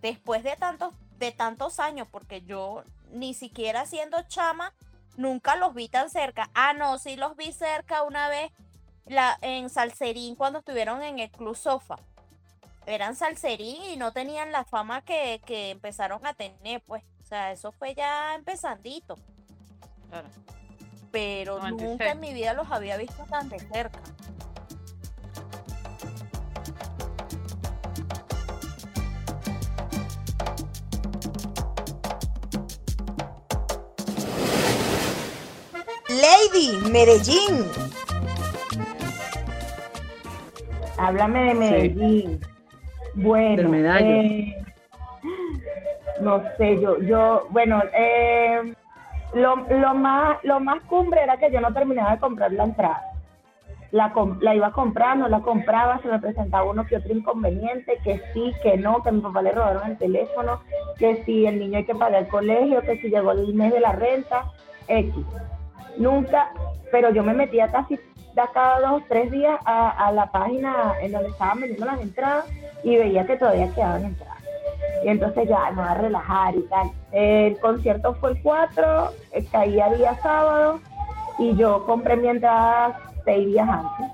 [0.00, 4.74] Después de tantos, de tantos años, porque yo ni siquiera siendo chama,
[5.16, 6.50] nunca los vi tan cerca.
[6.54, 8.50] Ah, no, sí los vi cerca una vez
[9.06, 11.96] la, en Salserín cuando estuvieron en el Club Sofa.
[12.86, 17.02] Eran Salserín y no tenían la fama que, que empezaron a tener, pues.
[17.22, 19.16] O sea, eso fue ya empezandito.
[20.10, 20.28] Claro.
[21.10, 21.90] Pero 96.
[21.90, 24.00] nunca en mi vida los había visto tan de cerca.
[36.22, 37.66] Lady Medellín.
[40.96, 42.40] Háblame de Medellín.
[43.14, 44.54] Bueno, eh,
[46.20, 48.72] no sé, yo, yo, bueno, eh,
[49.34, 53.02] lo, lo más, lo más cumbre era que yo no terminaba de comprar la entrada.
[53.90, 54.12] La,
[54.54, 58.52] iba a comprar, no la compraba, se me presentaba uno que otro inconveniente, que sí,
[58.62, 60.60] que no, que a mi papá le robaron el teléfono,
[60.98, 63.80] que si el niño hay que pagar el colegio, que si llegó el mes de
[63.80, 64.44] la renta,
[64.86, 65.12] X.
[65.96, 66.50] Nunca,
[66.90, 67.98] pero yo me metía casi
[68.34, 72.46] da cada dos tres días a, la página en donde estaban vendiendo las entradas
[72.82, 74.42] y veía que todavía quedaban entradas.
[75.04, 76.90] Y entonces ya me voy a relajar y tal.
[77.12, 80.80] El concierto fue el 4, eh, caía día sábado
[81.38, 84.06] y yo compré mi entrada seis días antes.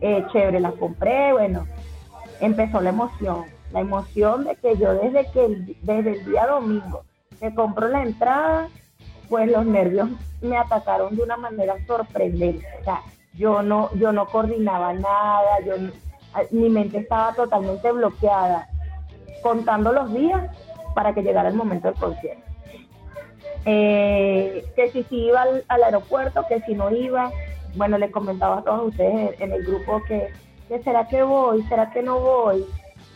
[0.00, 1.66] Eh, chévere, la compré, bueno,
[2.40, 3.44] empezó la emoción.
[3.72, 7.02] La emoción de que yo desde que desde el día domingo
[7.40, 8.68] que compro la entrada,
[9.28, 10.08] pues los nervios
[10.40, 12.66] me atacaron de una manera sorprendente.
[12.80, 13.02] O sea,
[13.34, 15.74] yo no, yo no coordinaba nada, yo
[16.50, 18.68] mi mente estaba totalmente bloqueada,
[19.42, 20.50] contando los días
[20.94, 22.42] para que llegara el momento del concierto.
[23.64, 27.30] Eh, que si, si iba al, aeropuerto, que si no iba,
[27.74, 30.32] bueno, les comentaba a todos ustedes en, en el grupo que,
[30.68, 32.64] que será que voy, será que no voy,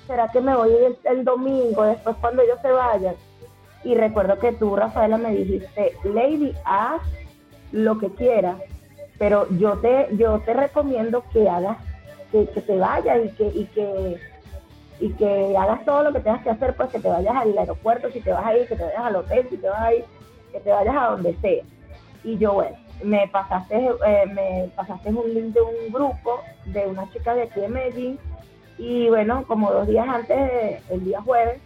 [0.06, 3.14] será que me voy el, el domingo, después cuando ellos se vayan.
[3.84, 7.00] Y recuerdo que tú, Rafaela, me dijiste, Lady, haz
[7.72, 8.56] lo que quieras,
[9.18, 11.78] pero yo te, yo te recomiendo que hagas,
[12.30, 14.20] que, que te vayas y que, y que
[15.00, 18.10] y que hagas todo lo que tengas que hacer, pues que te vayas al aeropuerto,
[18.10, 19.90] si te vas a que te vayas al hotel, si te vas a
[20.52, 21.64] que te vayas a donde sea.
[22.22, 23.76] Y yo, bueno, me pasaste,
[24.06, 28.18] eh, me pasaste un link de un grupo de una chica de aquí de Medellín
[28.76, 31.60] y bueno, como dos días antes, el día jueves,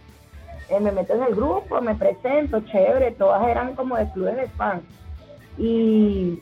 [0.69, 4.47] eh, me meto en el grupo, me presento, chévere, todas eran como de clubes de
[4.49, 4.83] fans.
[5.57, 6.41] Y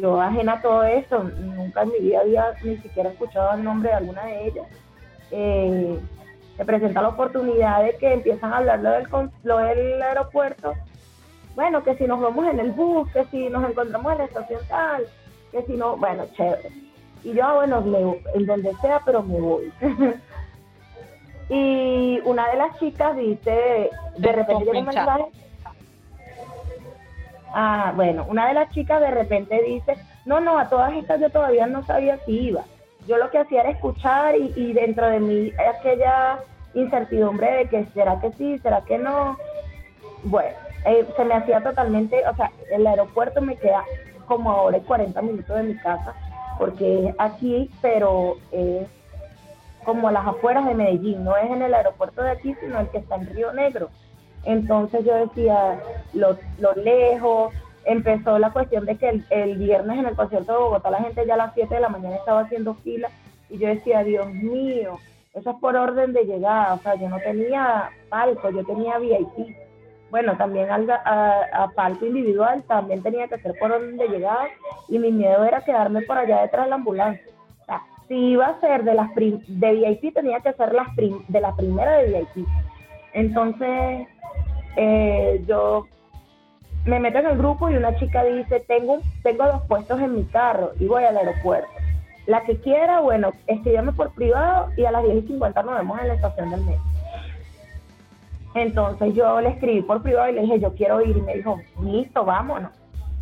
[0.00, 3.90] yo ajena a todo eso, nunca en mi vida había ni siquiera escuchado el nombre
[3.90, 4.66] de alguna de ellas.
[5.30, 5.98] Eh,
[6.56, 9.08] se presenta la oportunidad de que empiezan a hablar lo del,
[9.42, 10.72] lo del aeropuerto.
[11.56, 14.60] Bueno, que si nos vamos en el bus, que si nos encontramos en la estación
[14.68, 15.04] tal,
[15.52, 16.70] que si no, bueno, chévere.
[17.22, 19.72] Y yo, ah, bueno, me- en donde sea, pero me voy.
[21.48, 25.24] y una de las chicas dice, de repente llega un mensaje.
[27.52, 31.30] Ah, bueno, una de las chicas de repente dice, no, no, a todas estas yo
[31.30, 32.62] todavía no sabía si iba.
[33.06, 36.38] Yo lo que hacía era escuchar y, y dentro de mí aquella
[36.74, 39.36] incertidumbre de que será que sí, será que no.
[40.24, 43.84] Bueno, eh, se me hacía totalmente, o sea, el aeropuerto me queda
[44.26, 46.14] como a hora y 40 minutos de mi casa,
[46.58, 48.86] porque es aquí, pero es
[49.84, 52.88] como a las afueras de Medellín, no es en el aeropuerto de aquí, sino el
[52.88, 53.90] que está en Río Negro.
[54.44, 55.80] Entonces yo decía,
[56.12, 57.52] lo, lo lejos,
[57.84, 61.26] empezó la cuestión de que el, el viernes en el concierto de Bogotá la gente
[61.26, 63.08] ya a las 7 de la mañana estaba haciendo fila
[63.48, 64.98] y yo decía, Dios mío,
[65.34, 69.56] eso es por orden de llegada, o sea, yo no tenía palco, yo tenía VIP.
[70.10, 74.46] Bueno, también al, a, a palco individual también tenía que ser por orden de llegada
[74.88, 77.33] y mi miedo era quedarme por allá detrás de la ambulancia.
[78.08, 81.40] Si iba a ser de las prim- de VIP tenía que ser las prim- de
[81.40, 82.46] la primera de VIP.
[83.14, 84.06] Entonces,
[84.76, 85.86] eh, yo
[86.84, 90.24] me meto en el grupo y una chica dice, tengo, tengo dos puestos en mi
[90.24, 91.68] carro y voy al aeropuerto.
[92.26, 95.98] La que quiera, bueno, escríbeme por privado y a las 10 y 50 nos vemos
[96.00, 96.82] en la estación del metro.
[98.54, 101.16] Entonces yo le escribí por privado y le dije, yo quiero ir.
[101.16, 102.70] Y me dijo, listo, vámonos.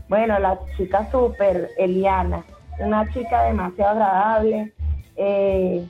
[0.09, 2.45] Bueno, la chica súper, Eliana,
[2.79, 4.73] una chica demasiado agradable.
[5.17, 5.87] eh,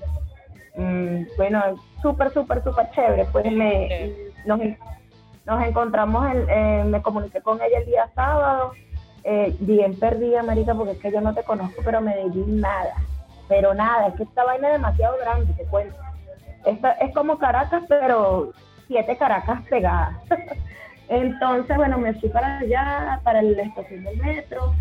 [0.75, 1.63] mm, bueno,
[2.01, 3.25] súper, súper, súper chévere.
[3.27, 3.89] Pues me,
[4.45, 4.59] nos,
[5.47, 8.75] nos encontramos, en- eh, me comuniqué con ella el día sábado.
[9.25, 12.95] eh, bien perdida, Marica, porque es que yo no te conozco, pero Medellín nada.
[13.49, 15.95] Pero nada, es que esta vaina es demasiado grande, te cuento.
[16.65, 18.51] Esta, es como Caracas, pero
[18.89, 20.17] siete Caracas pegadas.
[21.09, 24.73] Entonces, bueno, me fui para allá, para la estación del metro.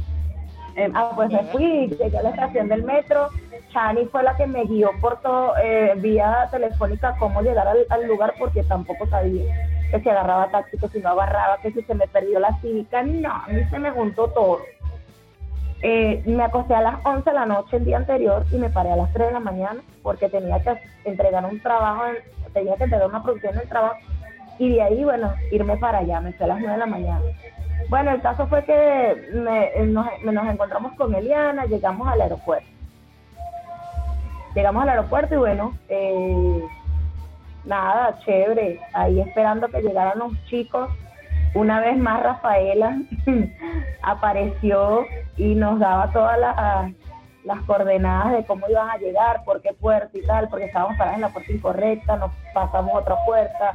[0.76, 3.28] Eh, ah, pues me fui, llegué a la estación del metro.
[3.72, 8.34] Chani fue la que me guió por todo, eh, vía telefónica, cómo llegar al, lugar,
[8.38, 9.43] porque tampoco sabía
[9.91, 13.03] que si agarraba taxi, que si no agarraba, que si se me perdió la cívica.
[13.03, 14.59] No, a mí se me juntó todo.
[15.84, 18.91] Eh, me acosté a las 11 de la noche el día anterior y me paré
[18.91, 22.84] a las 3 de la mañana porque tenía que entregar un trabajo, en- tenía que
[22.84, 23.95] entregar una producción del trabajo
[24.59, 27.22] y de ahí, bueno, irme para allá, me fui a las 9 de la mañana.
[27.92, 32.66] Bueno, el caso fue que me- nos, nos encontramos con Eliana, llegamos al aeropuerto.
[34.56, 36.64] Llegamos al aeropuerto y bueno, eh,
[37.66, 40.89] nada, chévere, ahí esperando que llegaran los chicos.
[41.54, 42.98] Una vez más Rafaela
[44.04, 46.94] apareció y nos daba todas las,
[47.44, 51.16] las coordenadas de cómo iban a llegar, por qué puerta y tal, porque estábamos parados
[51.18, 53.74] en la puerta incorrecta, nos pasamos a otra puerta,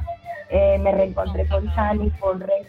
[0.49, 2.65] eh, me reencontré con Chani, fue un, re-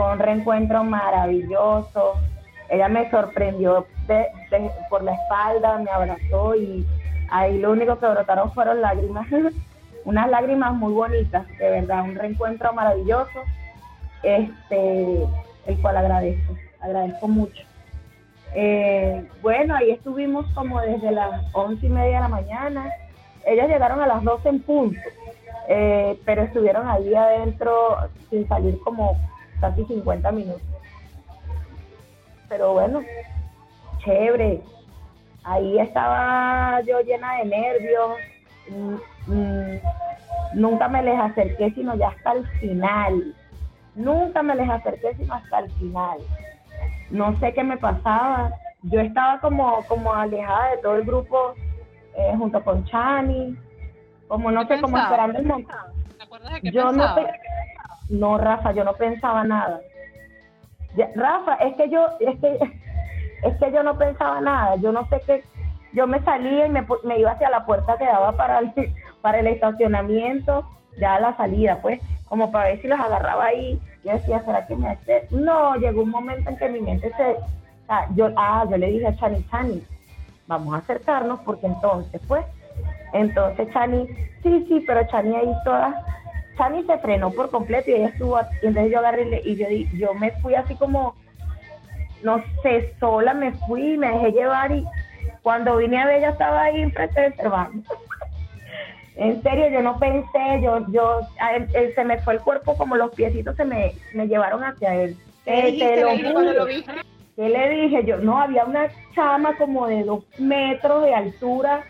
[0.00, 2.14] fue un reencuentro maravilloso,
[2.70, 3.86] ella me sorprendió
[4.88, 6.86] por la espalda, me abrazó y
[7.30, 9.26] ahí lo único que brotaron fueron lágrimas,
[10.06, 13.42] unas lágrimas muy bonitas, de verdad, un reencuentro maravilloso,
[14.22, 15.26] este,
[15.66, 17.62] el cual agradezco, agradezco mucho.
[18.54, 22.90] Eh, bueno, ahí estuvimos como desde las once y media de la mañana.
[23.44, 25.00] Ellos llegaron a las 12 en punto,
[25.68, 27.98] eh, pero estuvieron ahí adentro
[28.30, 29.16] sin salir como
[29.60, 30.62] casi 50 minutos.
[32.48, 33.02] Pero bueno,
[34.04, 34.62] chévere.
[35.44, 38.10] Ahí estaba yo llena de nervios.
[38.68, 39.80] Mm, mm,
[40.54, 43.34] nunca me les acerqué, sino ya hasta el final.
[43.94, 46.18] Nunca me les acerqué, sino hasta el final
[47.10, 48.52] no sé qué me pasaba.
[48.82, 51.54] Yo estaba como, como alejada de todo el grupo
[52.16, 53.56] eh, junto con Chani,
[54.28, 55.10] como no ¿Qué sé, como pensabas?
[55.12, 55.74] esperando el momento.
[56.16, 57.32] ¿Te acuerdas de qué Yo no, pensabas?
[58.10, 59.80] No, Rafa, yo no pensaba nada.
[61.14, 62.58] Rafa, es que yo, es que,
[63.44, 64.76] es que yo no pensaba nada.
[64.76, 65.44] Yo no sé qué.
[65.92, 68.72] Yo me salía y me, me iba hacia la puerta que daba para el,
[69.22, 70.64] para el estacionamiento,
[70.98, 73.80] ya a la salida, pues, como para ver si los agarraba ahí.
[74.04, 75.28] Yo decía, ¿será que me hace?
[75.30, 77.36] No, llegó un momento en que mi mente se.
[77.86, 79.84] sea, yo, ah, yo le dije a Chani, Chani,
[80.46, 82.44] vamos a acercarnos porque entonces, pues,
[83.12, 84.08] entonces Chani,
[84.42, 86.04] sí, sí, pero Chani ahí toda,
[86.60, 90.12] Chani se frenó por completo y ella estuvo, y entonces yo agarré y, yo, yo
[90.12, 91.14] me fui así como,
[92.22, 94.84] no sé, sola me fui, me dejé llevar y
[95.42, 97.82] cuando vine a ver ella estaba ahí enfrente del Cervantes.
[99.16, 101.20] En serio, yo no pensé, yo, yo,
[101.54, 104.94] él- él- se me fue el cuerpo como los piecitos se me, me llevaron hacia
[104.94, 105.14] él.
[105.44, 106.64] ¿Qué dijiste, te lo Lady, cuando juro.
[106.64, 106.92] lo viste?
[107.36, 108.04] ¿Qué le dije?
[108.04, 111.84] Yo, no, había una chama como de dos metros de altura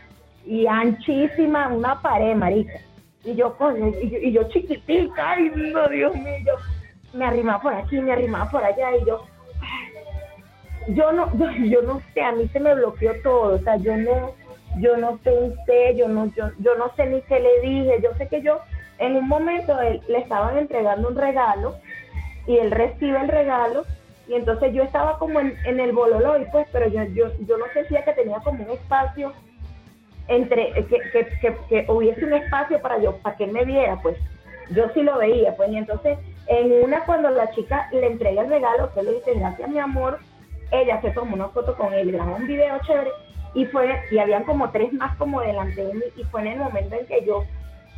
[0.45, 2.81] y anchísima, una pared, marica.
[3.25, 6.55] Y yo, coño, y yo, y yo chiquitica, ay, no, Dios mío,
[7.13, 9.27] me arrimaba por aquí, me arrimaba por allá, y yo,
[10.89, 13.97] yo no, yo, yo no sé, a mí se me bloqueó todo, o sea, yo
[13.97, 14.33] no,
[14.79, 18.27] yo no pensé, yo no, yo, yo no sé ni qué le dije, yo sé
[18.29, 18.61] que yo,
[18.99, 21.77] en un momento él, le estaban entregando un regalo,
[22.47, 23.85] y él recibe el regalo,
[24.29, 27.67] y entonces yo estaba como en, en el bololoy, pues, pero yo, yo, yo no
[27.75, 29.35] sentía que tenía como un espacio
[30.31, 34.17] entre, que, que, que, que hubiese un espacio para yo, para que me viera, pues,
[34.71, 38.49] yo sí lo veía, pues, y entonces, en una cuando la chica le entrega el
[38.49, 40.19] regalo, que le dice, gracias mi amor,
[40.71, 43.11] ella se tomó una foto con él, grabó un video chévere
[43.55, 46.59] y fue, y habían como tres más como delante de mí y fue en el
[46.59, 47.45] momento en que yo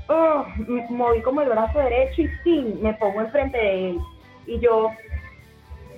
[0.09, 0.47] oh,
[0.89, 3.99] moví como el brazo derecho y sí, me pongo enfrente de él.
[4.47, 4.91] Y yo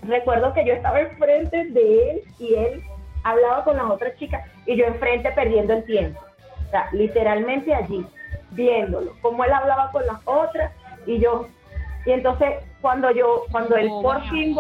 [0.03, 2.82] recuerdo que yo estaba enfrente de él y él
[3.25, 6.20] hablaba con las otras chicas y yo enfrente perdiendo el tiempo.
[6.66, 8.07] O sea, literalmente allí,
[8.53, 10.72] viéndolo, como él hablaba con las otras
[11.07, 11.49] y yo,
[12.07, 14.57] y entonces cuando yo, cuando él por fin,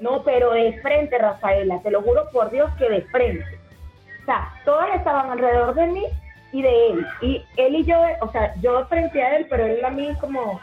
[0.00, 3.46] no, pero de frente, Rafaela, te lo juro por Dios que de frente.
[4.22, 6.04] O sea, todas estaban alrededor de mí
[6.52, 7.06] y de él.
[7.22, 10.60] Y él y yo, o sea, yo frente a él, pero él a mí como,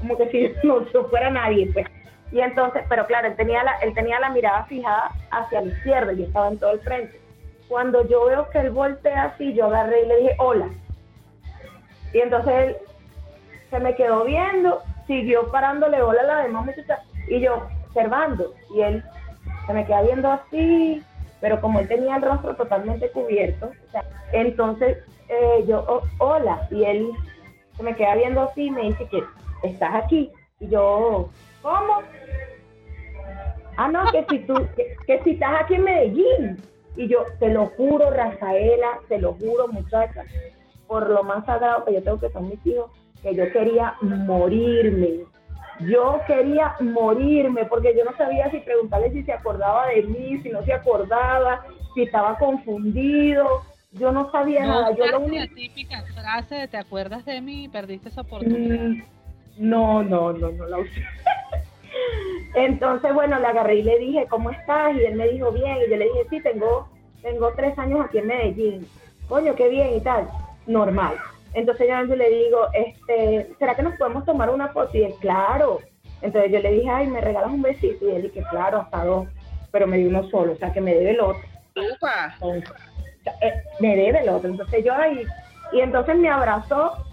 [0.00, 1.86] como que si no, no fuera nadie, pues.
[2.30, 6.12] Y entonces, pero claro, él tenía, la, él tenía la mirada fijada hacia la izquierda
[6.12, 7.20] yo estaba en todo el frente.
[7.68, 10.68] Cuando yo veo que él voltea así, yo agarré y le dije, hola.
[12.12, 12.76] Y entonces él
[13.70, 18.54] se me quedó viendo, siguió parándole bola a la demás muchacha y yo observando.
[18.74, 19.04] Y él
[19.66, 21.02] se me queda viendo así,
[21.40, 23.70] pero como él tenía el rostro totalmente cubierto,
[24.32, 24.98] entonces
[25.28, 27.10] eh, yo, "Oh, hola, y él
[27.76, 29.22] se me queda viendo así y me dice que
[29.62, 30.30] estás aquí.
[30.60, 31.28] Y yo,
[31.68, 32.02] ¿cómo?
[33.76, 36.56] Ah, no, que si tú, que, que si estás aquí en Medellín.
[36.96, 40.24] Y yo, te lo juro, Rafaela, te lo juro, muchacha,
[40.88, 42.90] por lo más sagrado que yo tengo que son mis hijos,
[43.22, 45.26] que yo quería morirme.
[45.80, 50.48] Yo quería morirme porque yo no sabía si preguntarle si se acordaba de mí, si
[50.48, 51.64] no se acordaba,
[51.94, 53.62] si estaba confundido.
[53.92, 54.90] Yo no sabía nada.
[54.90, 57.68] Yo lo usaste único la típica frase de ¿te acuerdas de mí?
[57.68, 58.86] Perdiste esa oportunidad.
[58.86, 59.02] Mm,
[59.58, 61.04] No, no, no, no la usé.
[62.54, 64.94] Entonces, bueno, le agarré y le dije, ¿cómo estás?
[64.96, 65.76] Y él me dijo, bien.
[65.86, 66.88] Y yo le dije, sí, tengo,
[67.22, 68.88] tengo tres años aquí en Medellín.
[69.28, 70.28] Coño, qué bien y tal.
[70.66, 71.16] Normal.
[71.54, 74.96] Entonces yo le digo, este, ¿será que nos podemos tomar una foto?
[74.96, 75.80] Y él, claro.
[76.20, 78.08] Entonces yo le dije, ay, ¿me regalas un besito?
[78.08, 79.28] Y él dije, claro, hasta dos.
[79.70, 81.42] Pero me dio uno solo, o sea, que me debe el otro.
[82.40, 82.70] Entonces,
[83.42, 84.50] eh, me debe el otro.
[84.50, 85.24] Entonces yo ahí,
[85.72, 87.04] y entonces me abrazó,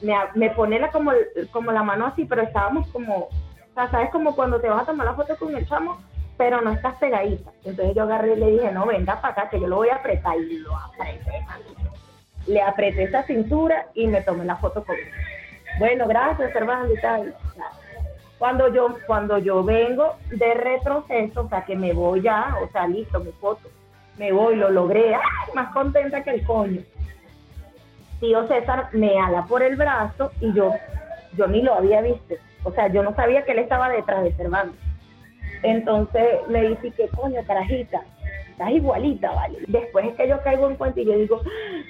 [0.00, 1.12] me, me pone la, como,
[1.52, 3.28] como la mano así, pero estábamos como,
[3.76, 4.10] sea, ¿sabes?
[4.10, 5.98] Como cuando te vas a tomar la foto con el chamo,
[6.36, 7.50] pero no estás pegadita.
[7.64, 9.96] Entonces yo agarré y le dije, no, venga para acá, que yo lo voy a
[9.96, 10.36] apretar.
[10.38, 11.46] Y lo apreté.
[12.46, 15.10] Le apreté esa cintura y me tomé la foto con él.
[15.78, 17.34] Bueno, gracias, hermano, y tal.
[18.38, 22.86] Cuando yo, cuando yo vengo de retroceso, o sea, que me voy ya, o sea,
[22.86, 23.68] listo, mi foto,
[24.18, 25.54] me voy, lo logré, ¡ay!
[25.54, 26.82] más contenta que el coño.
[28.20, 30.72] Tío César me ala por el brazo y yo,
[31.34, 32.34] yo ni lo había visto.
[32.66, 34.80] O sea, yo no sabía que él estaba detrás de Cervantes.
[35.62, 38.02] Entonces me dice que coño, carajita,
[38.50, 39.58] estás igualita, ¿vale?
[39.68, 41.42] Después es que yo caigo en cuenta y yo digo,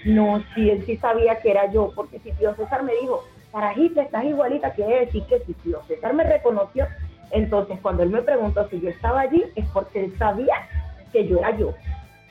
[0.04, 4.02] no, si él sí sabía que era yo, porque si tío César me dijo, carajita,
[4.02, 6.86] estás igualita, quiere decir que si tío César me reconoció,
[7.30, 10.56] entonces cuando él me preguntó si yo estaba allí, es porque él sabía
[11.10, 11.72] que yo era yo.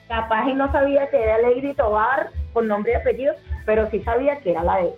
[0.07, 3.33] Capaz y no sabía que era Lady Tobar con nombre y apellido,
[3.65, 4.93] pero sí sabía que era la de,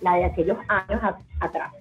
[0.00, 1.02] la de aquellos años
[1.40, 1.72] atrás.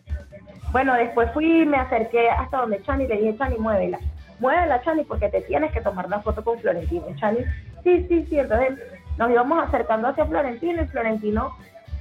[0.73, 3.99] Bueno, después fui, me acerqué hasta donde Chani, le dije, Chani, muévela.
[4.39, 7.05] Muévela, Chani, porque te tienes que tomar la foto con Florentino.
[7.15, 7.45] Chani,
[7.83, 8.39] sí, sí, sí.
[8.39, 8.79] Entonces
[9.19, 11.55] nos íbamos acercando hacia Florentino y Florentino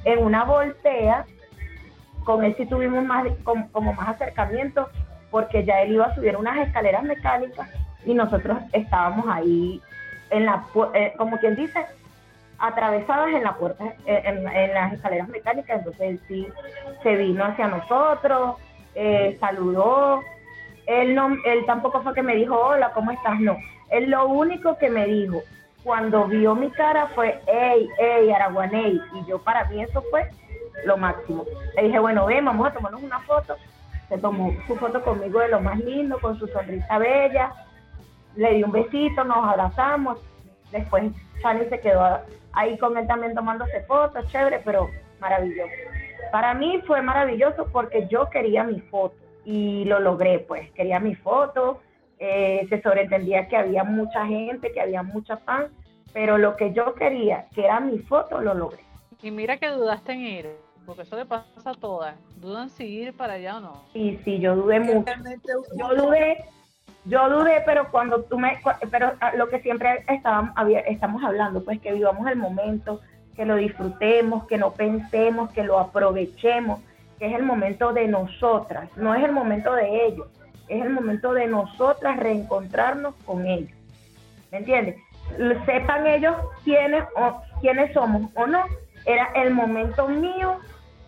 [0.05, 1.27] en una voltea,
[2.25, 4.89] con él sí tuvimos más, como, más acercamiento,
[5.31, 7.69] porque ya él iba a subir unas escaleras mecánicas
[8.07, 9.83] y nosotros estábamos ahí
[10.31, 10.65] en la,
[10.95, 11.85] eh, como quien dice,
[12.63, 16.47] atravesadas en la puerta, eh, en, en las escaleras mecánicas, entonces él sí
[17.03, 18.57] se vino hacia nosotros,
[18.95, 20.23] eh, saludó,
[20.87, 23.41] él no, él tampoco fue que me dijo hola, ¿cómo estás?
[23.41, 23.57] No,
[23.91, 25.43] él lo único que me dijo
[25.83, 30.31] cuando vio mi cara fue, hey, hey, Araguaney, y yo para mí eso fue
[30.85, 31.45] lo máximo.
[31.75, 33.57] Le dije, bueno, ven, vamos a tomarnos una foto.
[34.09, 37.53] Se tomó su foto conmigo de lo más lindo, con su sonrisa bella.
[38.37, 40.21] Le di un besito, nos abrazamos.
[40.71, 42.21] Después Chani se quedó
[42.53, 44.89] ahí con él también tomándose fotos, chévere, pero
[45.21, 45.73] maravilloso.
[46.31, 50.71] Para mí fue maravilloso porque yo quería mi foto y lo logré, pues.
[50.73, 51.81] Quería mi foto.
[52.25, 55.73] eh, se sobreentendía que había mucha gente, que había mucha fans,
[56.13, 58.79] pero lo que yo quería, que era mi foto, lo logré.
[59.23, 60.51] Y mira que dudaste en ir,
[60.87, 62.15] porque eso le pasa a todas.
[62.37, 63.83] Dudan si ir para allá o no.
[63.95, 65.13] Y sí, yo dudé mucho.
[65.77, 66.45] Yo dudé,
[67.05, 68.59] yo dudé, pero cuando tú me,
[68.91, 70.55] pero ah, lo que siempre estábamos,
[70.87, 73.01] estamos hablando, pues que vivamos el momento,
[73.35, 76.81] que lo disfrutemos, que no pensemos, que lo aprovechemos,
[77.19, 80.29] que es el momento de nosotras, no es el momento de ellos,
[80.69, 83.77] es el momento de nosotras reencontrarnos con ellos.
[84.51, 84.97] ¿Me entiendes?
[85.67, 88.65] Sepan ellos quiénes, o, quiénes somos o no.
[89.07, 90.59] Era el momento mío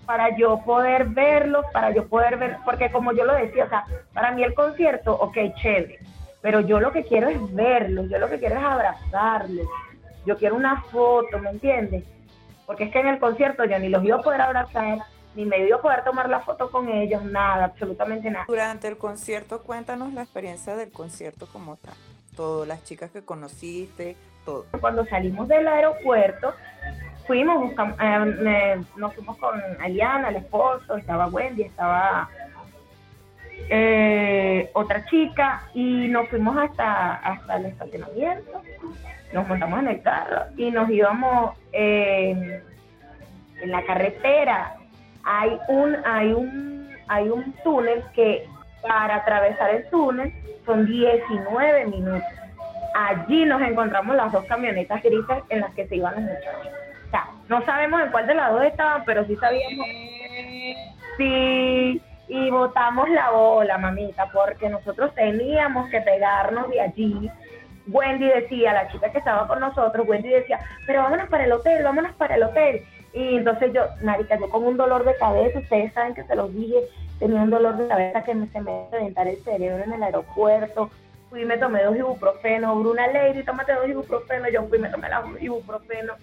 [0.06, 3.84] para yo poder verlos, para yo poder ver, porque como yo lo decía, o sea,
[4.12, 5.98] para mí el concierto, ok, chévere,
[6.40, 9.66] pero yo lo que quiero es verlos, yo lo que quiero es abrazarlos,
[10.26, 12.04] yo quiero una foto, ¿me entiendes?
[12.66, 14.98] Porque es que en el concierto yo ni los iba a poder abrazar,
[15.34, 18.44] ni me iba a poder tomar la foto con ellos, nada, absolutamente nada.
[18.46, 21.94] Durante el concierto, cuéntanos la experiencia del concierto como tal.
[22.36, 24.66] Todas las chicas que conociste, todo.
[24.80, 26.54] Cuando salimos del aeropuerto,
[27.26, 32.28] fuimos, buscamos, eh, nos fuimos con Aliana, el esposo, estaba Wendy, estaba
[33.70, 38.62] eh, otra chica y nos fuimos hasta, hasta el estacionamiento,
[39.32, 42.62] nos montamos en el carro y nos íbamos eh,
[43.62, 44.76] en la carretera.
[45.24, 48.46] Hay un, hay un, hay un túnel que
[48.82, 50.32] para atravesar el túnel
[50.66, 52.22] son 19 minutos.
[52.94, 56.83] Allí nos encontramos las dos camionetas grises en las que se iban los muchachos.
[57.48, 59.86] No sabemos en cuál de las dos estaban, pero sí sabíamos.
[61.16, 67.30] Sí, y botamos la bola, mamita, porque nosotros teníamos que pegarnos de allí.
[67.86, 71.84] Wendy decía, la chica que estaba con nosotros, Wendy decía, pero vámonos para el hotel,
[71.84, 72.82] vámonos para el hotel.
[73.12, 76.52] Y entonces yo, marica, yo con un dolor de cabeza, ustedes saben que se los
[76.54, 76.78] dije,
[77.18, 80.90] tenía un dolor de cabeza que me, se me el cerebro en el aeropuerto.
[81.30, 84.88] Fui y me tomé dos ibuprofeno, Bruna Lady, tómate dos ibuprofeno, yo fui y me
[84.88, 86.14] tomé los ibuprofeno,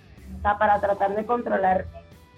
[0.42, 1.86] sea, para tratar de controlar,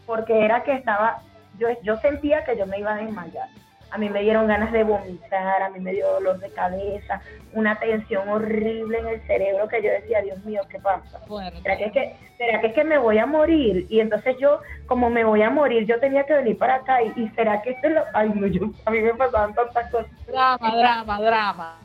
[0.06, 1.22] porque era que estaba,
[1.58, 3.48] yo, yo sentía que yo me iba a desmayar.
[3.92, 7.22] A mí me dieron ganas de vomitar, a mí me dio dolor de cabeza,
[7.54, 11.20] una tensión horrible en el cerebro que yo decía, Dios mío, ¿qué pasa?
[11.62, 13.86] ¿Será que, es que, ¿Será que es que me voy a morir?
[13.90, 17.04] Y entonces yo, como me voy a morir, yo tenía que venir para acá.
[17.04, 18.04] ¿Y, y será que esto es lo...?
[18.16, 20.12] Ay, no, yo, a mí me pasaban tantas cosas.
[20.26, 21.78] Drama, drama, drama.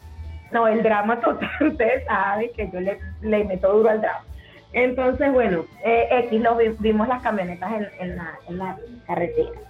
[0.50, 4.24] No, el drama total, ustedes saben que yo le, le meto duro al drama.
[4.72, 7.88] Entonces, bueno, eh, X, lo vi- vimos las camionetas en,
[8.48, 9.60] en la, carretera.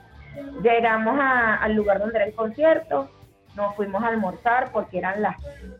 [0.62, 3.08] Llegamos al lugar donde era el concierto,
[3.56, 5.36] nos fuimos a almorzar porque eran las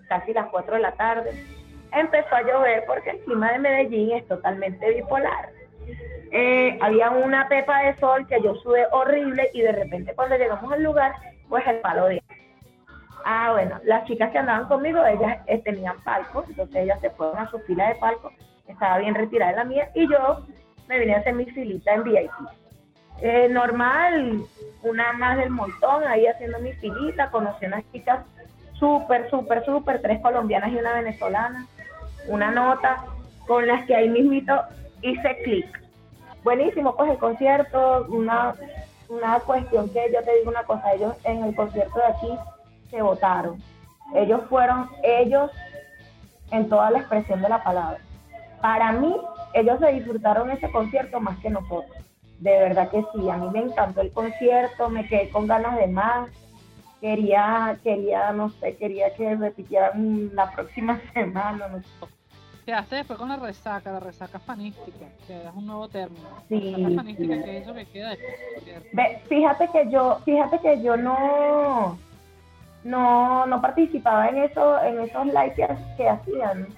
[0.09, 1.31] casi las 4 de la tarde.
[1.93, 5.51] Empezó a llover porque el clima de Medellín es totalmente bipolar.
[6.31, 10.71] Eh, había una pepa de sol que yo sudé horrible y de repente cuando llegamos
[10.73, 11.12] al lugar,
[11.49, 12.23] pues el palo de
[13.25, 17.39] Ah, bueno, las chicas que andaban conmigo, ellas eh, tenían palcos, entonces ellas se fueron
[17.39, 18.33] a su fila de palcos,
[18.73, 20.45] estaba bien retirada de la mía, y yo
[20.89, 22.31] me vine a hacer mi filita en VIP.
[23.21, 24.43] Eh, normal,
[24.83, 28.25] una más del montón, ahí haciendo mi filita, conocí unas chicas
[28.75, 31.66] súper, súper, súper, tres colombianas y una venezolana,
[32.29, 33.05] una nota
[33.47, 34.55] con las que ahí mismito
[35.03, 35.66] hice clic.
[36.45, 38.55] Buenísimo, pues el concierto, una,
[39.09, 42.39] una cuestión que yo te digo una cosa, ellos en el concierto de aquí
[42.91, 43.61] se votaron.
[44.14, 45.51] Ellos fueron ellos
[46.51, 47.99] en toda la expresión de la palabra.
[48.61, 49.15] Para mí,
[49.55, 52.05] ellos se disfrutaron ese concierto más que nosotros.
[52.41, 55.89] De verdad que sí, a mí me encantó el concierto, me quedé con ganas de
[55.89, 56.31] más.
[57.01, 61.69] Quería, quería, no sé, quería que repitieran la próxima semana.
[61.69, 61.89] No sé.
[62.67, 66.29] Quedaste después con la resaca, la resaca fanística, que es un nuevo término.
[66.49, 67.43] Sí, resaca fanística, sí.
[67.43, 68.93] que es eso que queda después.
[68.93, 71.99] Ve, fíjate que yo, fíjate que yo no,
[72.85, 76.69] no, no participaba en eso, en esos likes que hacían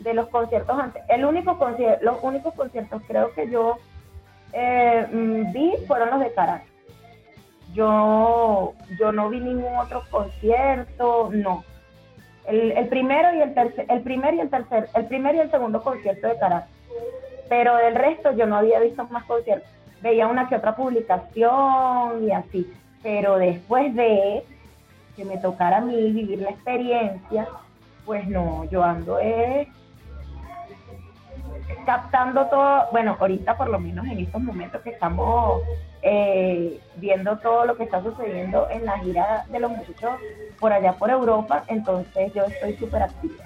[0.00, 1.02] de los conciertos antes.
[1.08, 3.76] El único concierto, los únicos conciertos creo que yo
[4.52, 6.68] eh, mm, vi fueron los de Caracas.
[7.72, 11.64] Yo, yo no vi ningún otro concierto, no.
[12.46, 15.50] El, el primero y el tercer, el primer y el tercer, el primer y el
[15.50, 16.68] segundo concierto de Caracas.
[17.48, 19.68] Pero del resto yo no había visto más conciertos.
[20.02, 22.70] Veía una que otra publicación y así.
[23.02, 24.44] Pero después de
[25.16, 27.48] que me tocara a mí vivir la experiencia,
[28.04, 29.68] pues no, yo ando eh,
[31.84, 35.62] captando todo, bueno, ahorita por lo menos en estos momentos que estamos
[36.02, 40.12] eh, viendo todo lo que está sucediendo en la gira de los muchachos
[40.58, 43.44] por allá por Europa, entonces yo estoy súper activa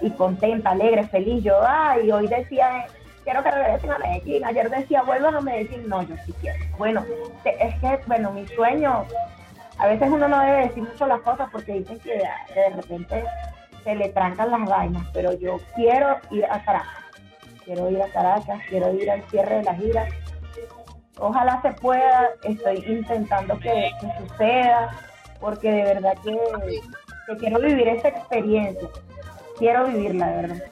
[0.00, 1.44] y contenta, alegre, feliz.
[1.44, 2.86] Yo, ay, hoy decía,
[3.24, 6.58] quiero que regresen a Medellín, ayer decía, vuelvan a Medellín, no, yo sí quiero.
[6.78, 7.04] Bueno,
[7.44, 9.04] es que, bueno, mi sueño,
[9.78, 12.22] a veces uno no debe decir mucho las cosas porque dicen que,
[12.52, 13.24] que de repente
[13.84, 16.99] se le trancan las vainas, pero yo quiero ir a Caracas,
[17.72, 20.08] quiero ir a Caracas, quiero ir al cierre de la gira.
[21.18, 24.90] Ojalá se pueda, estoy intentando que, que suceda,
[25.38, 26.36] porque de verdad que,
[27.28, 28.88] que quiero vivir esa experiencia,
[29.56, 30.64] quiero vivirla de verdad.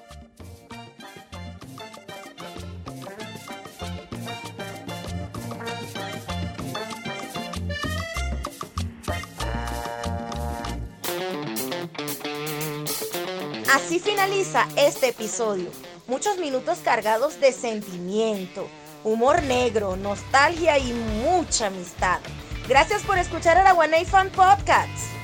[13.72, 15.70] Así finaliza este episodio.
[16.08, 18.66] Muchos minutos cargados de sentimiento,
[19.04, 22.18] humor negro, nostalgia y mucha amistad.
[22.66, 25.17] Gracias por escuchar a la One Fan Podcast.